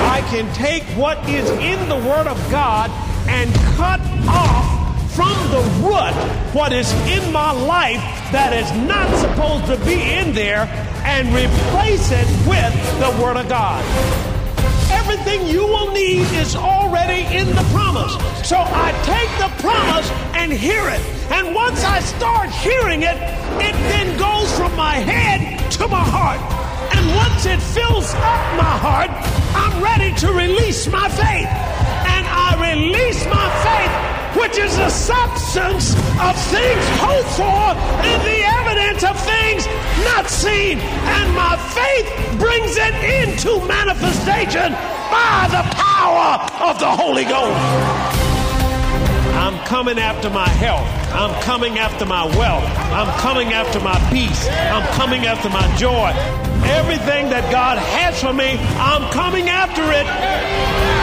I 0.06 0.24
can 0.30 0.54
take 0.54 0.84
what 0.96 1.18
is 1.28 1.50
in 1.50 1.90
the 1.90 1.96
Word 1.96 2.28
of 2.28 2.38
God 2.52 2.92
and 3.28 3.52
cut 3.76 4.00
off 4.30 5.16
from 5.16 5.34
the 5.50 5.64
root 5.82 6.14
what 6.54 6.74
is 6.74 6.94
in 7.10 7.34
my 7.34 7.52
life 7.52 7.98
that 8.32 8.54
is 8.54 8.72
not 8.88 9.10
supposed 9.18 9.66
to 9.66 9.84
be 9.84 10.00
in 10.00 10.32
there 10.32 10.68
and 11.04 11.30
replace 11.30 12.12
it 12.12 12.28
with 12.48 13.00
the 13.00 13.20
Word 13.20 13.38
of 13.38 13.50
God. 13.50 14.37
Everything 15.10 15.48
you 15.48 15.66
will 15.66 15.94
need 15.94 16.28
is 16.34 16.54
already 16.54 17.34
in 17.34 17.48
the 17.48 17.66
promise. 17.72 18.12
So 18.46 18.58
I 18.60 18.92
take 19.08 19.32
the 19.40 19.48
promise 19.62 20.12
and 20.36 20.52
hear 20.52 20.90
it. 20.90 21.00
And 21.32 21.56
once 21.56 21.82
I 21.86 22.02
start 22.02 22.50
hearing 22.50 23.04
it, 23.04 23.16
it 23.16 23.76
then 23.88 24.18
goes 24.20 24.52
from 24.58 24.76
my 24.76 24.96
head 24.96 25.72
to 25.80 25.88
my 25.88 26.04
heart. 26.04 26.42
And 26.94 27.16
once 27.16 27.46
it 27.46 27.62
fills 27.62 28.14
up 28.16 28.44
my 28.60 28.76
heart, 28.84 29.10
I'm 29.56 29.82
ready 29.82 30.14
to 30.20 30.34
release 30.34 30.88
my 30.88 31.08
faith. 31.08 31.48
And 32.12 32.28
I 32.28 32.76
release 32.76 33.26
my 33.28 33.48
faith 33.64 34.17
which 34.40 34.58
is 34.58 34.78
the 34.78 34.90
substance 34.90 35.94
of 36.22 36.34
things 36.54 36.86
hoped 37.02 37.30
for 37.36 37.68
and 38.06 38.22
the 38.22 38.40
evidence 38.62 39.04
of 39.04 39.18
things 39.20 39.66
not 40.06 40.30
seen. 40.30 40.80
And 40.80 41.34
my 41.34 41.58
faith 41.74 42.08
brings 42.40 42.78
it 42.78 42.96
into 43.22 43.66
manifestation 43.68 44.74
by 45.10 45.48
the 45.50 45.64
power 45.76 46.46
of 46.70 46.80
the 46.80 46.90
Holy 46.90 47.26
Ghost. 47.26 47.58
I'm 49.38 49.58
coming 49.66 50.00
after 50.00 50.30
my 50.30 50.48
health. 50.48 50.88
I'm 51.14 51.34
coming 51.42 51.80
after 51.80 52.06
my 52.06 52.26
wealth. 52.38 52.66
I'm 52.92 53.12
coming 53.20 53.54
after 53.54 53.80
my 53.80 53.98
peace. 54.12 54.48
I'm 54.50 54.86
coming 54.94 55.26
after 55.26 55.50
my 55.50 55.66
joy. 55.78 56.12
Everything 56.66 57.30
that 57.30 57.50
God 57.52 57.78
has 57.78 58.20
for 58.22 58.34
me, 58.34 58.58
I'm 58.78 59.10
coming 59.12 59.50
after 59.50 59.84
it. 59.92 60.97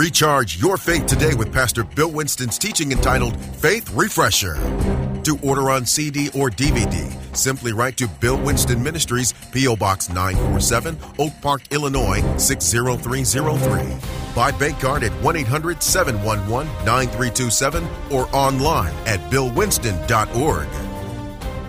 Recharge 0.00 0.58
your 0.58 0.78
faith 0.78 1.04
today 1.04 1.34
with 1.34 1.52
Pastor 1.52 1.84
Bill 1.84 2.10
Winston's 2.10 2.56
teaching 2.58 2.90
entitled 2.90 3.36
Faith 3.56 3.90
Refresher. 3.92 4.54
To 5.24 5.38
order 5.42 5.70
on 5.70 5.84
CD 5.84 6.28
or 6.28 6.48
DVD, 6.48 7.36
simply 7.36 7.74
write 7.74 7.98
to 7.98 8.08
Bill 8.08 8.40
Winston 8.40 8.82
Ministries, 8.82 9.34
P.O. 9.52 9.76
Box 9.76 10.08
947, 10.08 10.96
Oak 11.18 11.34
Park, 11.42 11.60
Illinois 11.70 12.22
60303. 12.38 14.34
Buy 14.34 14.50
bank 14.52 14.80
card 14.80 15.02
at 15.02 15.12
1 15.22 15.36
800 15.36 15.82
711 15.82 16.66
9327 16.86 17.86
or 18.10 18.26
online 18.34 18.94
at 19.04 19.20
billwinston.org. 19.30 20.68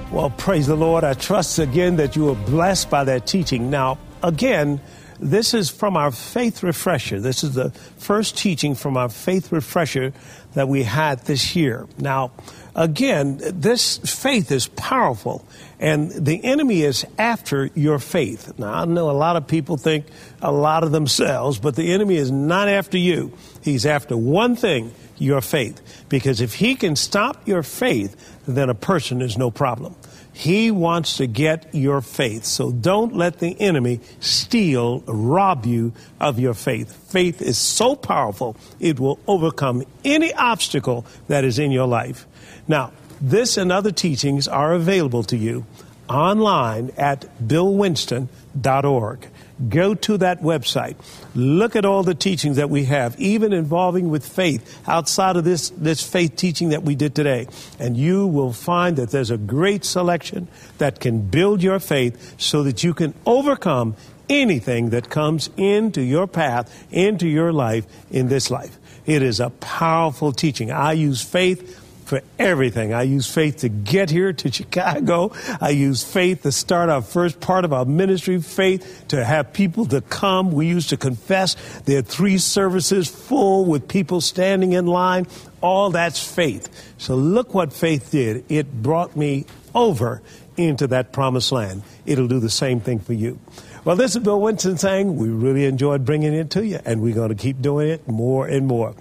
Well, 0.09 0.29
praise 0.29 0.67
the 0.67 0.77
Lord. 0.77 1.03
I 1.03 1.15
trust 1.15 1.59
again 1.59 1.97
that 1.97 2.15
you 2.15 2.27
were 2.27 2.35
blessed 2.35 2.89
by 2.89 3.03
that 3.03 3.27
teaching. 3.27 3.69
Now, 3.69 3.97
again, 4.23 4.79
this 5.21 5.53
is 5.53 5.69
from 5.69 5.95
our 5.95 6.11
faith 6.11 6.63
refresher. 6.63 7.19
This 7.19 7.43
is 7.43 7.53
the 7.53 7.69
first 7.97 8.37
teaching 8.37 8.75
from 8.75 8.97
our 8.97 9.09
faith 9.09 9.51
refresher 9.51 10.13
that 10.53 10.67
we 10.67 10.83
had 10.83 11.19
this 11.25 11.55
year. 11.55 11.87
Now, 11.97 12.31
again, 12.75 13.39
this 13.41 13.97
faith 13.97 14.51
is 14.51 14.67
powerful, 14.67 15.45
and 15.79 16.11
the 16.11 16.43
enemy 16.43 16.81
is 16.81 17.05
after 17.17 17.69
your 17.75 17.99
faith. 17.99 18.57
Now, 18.57 18.73
I 18.73 18.85
know 18.85 19.09
a 19.09 19.11
lot 19.11 19.35
of 19.35 19.47
people 19.47 19.77
think 19.77 20.07
a 20.41 20.51
lot 20.51 20.83
of 20.83 20.91
themselves, 20.91 21.59
but 21.59 21.75
the 21.75 21.93
enemy 21.93 22.15
is 22.15 22.31
not 22.31 22.67
after 22.67 22.97
you. 22.97 23.31
He's 23.61 23.85
after 23.85 24.17
one 24.17 24.55
thing 24.55 24.91
your 25.17 25.41
faith. 25.41 25.79
Because 26.09 26.41
if 26.41 26.55
he 26.55 26.75
can 26.75 26.95
stop 26.95 27.47
your 27.47 27.61
faith, 27.61 28.39
then 28.47 28.69
a 28.69 28.75
person 28.75 29.21
is 29.21 29.37
no 29.37 29.51
problem. 29.51 29.95
He 30.33 30.71
wants 30.71 31.17
to 31.17 31.27
get 31.27 31.73
your 31.73 32.01
faith. 32.01 32.45
So 32.45 32.71
don't 32.71 33.15
let 33.15 33.39
the 33.39 33.59
enemy 33.59 33.99
steal, 34.19 35.01
rob 35.05 35.65
you 35.65 35.93
of 36.19 36.39
your 36.39 36.53
faith. 36.53 36.95
Faith 37.11 37.41
is 37.41 37.57
so 37.57 37.95
powerful, 37.95 38.55
it 38.79 38.99
will 38.99 39.19
overcome 39.27 39.83
any 40.05 40.33
obstacle 40.33 41.05
that 41.27 41.43
is 41.43 41.59
in 41.59 41.71
your 41.71 41.87
life. 41.87 42.25
Now, 42.67 42.91
this 43.19 43.57
and 43.57 43.71
other 43.71 43.91
teachings 43.91 44.47
are 44.47 44.73
available 44.73 45.23
to 45.23 45.37
you 45.37 45.65
online 46.09 46.91
at 46.97 47.25
billwinston.org. 47.45 49.27
Go 49.69 49.93
to 49.95 50.17
that 50.17 50.41
website. 50.41 50.95
Look 51.35 51.75
at 51.75 51.85
all 51.85 52.03
the 52.03 52.15
teachings 52.15 52.57
that 52.57 52.69
we 52.69 52.85
have, 52.85 53.19
even 53.19 53.53
involving 53.53 54.09
with 54.09 54.25
faith, 54.25 54.81
outside 54.87 55.35
of 55.35 55.43
this, 55.43 55.69
this 55.71 56.01
faith 56.01 56.35
teaching 56.35 56.69
that 56.69 56.83
we 56.83 56.95
did 56.95 57.15
today. 57.15 57.47
And 57.79 57.97
you 57.97 58.27
will 58.27 58.53
find 58.53 58.97
that 58.97 59.11
there's 59.11 59.31
a 59.31 59.37
great 59.37 59.85
selection 59.85 60.47
that 60.77 60.99
can 60.99 61.21
build 61.21 61.61
your 61.61 61.79
faith 61.79 62.35
so 62.39 62.63
that 62.63 62.83
you 62.83 62.93
can 62.93 63.13
overcome 63.25 63.95
anything 64.29 64.91
that 64.91 65.09
comes 65.09 65.49
into 65.57 66.01
your 66.01 66.27
path, 66.27 66.87
into 66.91 67.27
your 67.27 67.51
life, 67.51 67.85
in 68.09 68.29
this 68.29 68.49
life. 68.49 68.77
It 69.05 69.21
is 69.23 69.39
a 69.39 69.49
powerful 69.49 70.31
teaching. 70.31 70.71
I 70.71 70.93
use 70.93 71.21
faith 71.21 71.80
for 72.11 72.21
everything. 72.37 72.93
I 72.93 73.03
use 73.03 73.33
faith 73.33 73.59
to 73.59 73.69
get 73.69 74.09
here 74.09 74.33
to 74.33 74.51
Chicago. 74.51 75.31
I 75.61 75.69
use 75.69 76.03
faith 76.03 76.43
to 76.43 76.51
start 76.51 76.89
our 76.89 77.01
first 77.01 77.39
part 77.39 77.63
of 77.63 77.71
our 77.71 77.85
ministry, 77.85 78.41
faith 78.41 79.05
to 79.07 79.23
have 79.23 79.53
people 79.53 79.85
to 79.85 80.01
come. 80.01 80.51
We 80.51 80.67
used 80.67 80.89
to 80.89 80.97
confess. 80.97 81.55
There 81.85 81.99
are 81.99 82.01
three 82.01 82.37
services 82.37 83.07
full 83.07 83.63
with 83.63 83.87
people 83.87 84.19
standing 84.19 84.73
in 84.73 84.87
line. 84.87 85.25
All 85.61 85.91
that's 85.91 86.21
faith. 86.21 86.67
So 86.97 87.15
look 87.15 87.53
what 87.53 87.71
faith 87.71 88.11
did. 88.11 88.43
It 88.51 88.81
brought 88.83 89.15
me 89.15 89.45
over 89.73 90.21
into 90.57 90.87
that 90.87 91.13
promised 91.13 91.53
land. 91.53 91.81
It'll 92.05 92.27
do 92.27 92.41
the 92.41 92.49
same 92.49 92.81
thing 92.81 92.99
for 92.99 93.13
you. 93.13 93.39
Well, 93.85 93.95
this 93.95 94.17
is 94.17 94.21
Bill 94.21 94.39
Winston 94.39 94.77
saying 94.77 95.15
we 95.15 95.29
really 95.29 95.63
enjoyed 95.63 96.05
bringing 96.05 96.33
it 96.33 96.51
to 96.51 96.63
you, 96.65 96.79
and 96.85 97.01
we're 97.01 97.15
going 97.15 97.29
to 97.29 97.35
keep 97.35 97.61
doing 97.61 97.89
it 97.89 98.05
more 98.07 98.45
and 98.47 98.67
more. 98.67 98.95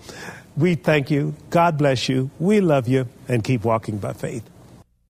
We 0.60 0.74
thank 0.74 1.10
you. 1.10 1.34
God 1.48 1.78
bless 1.78 2.06
you. 2.10 2.30
We 2.38 2.60
love 2.60 2.86
you 2.86 3.08
and 3.28 3.42
keep 3.42 3.64
walking 3.64 3.96
by 3.96 4.12
faith. 4.12 4.44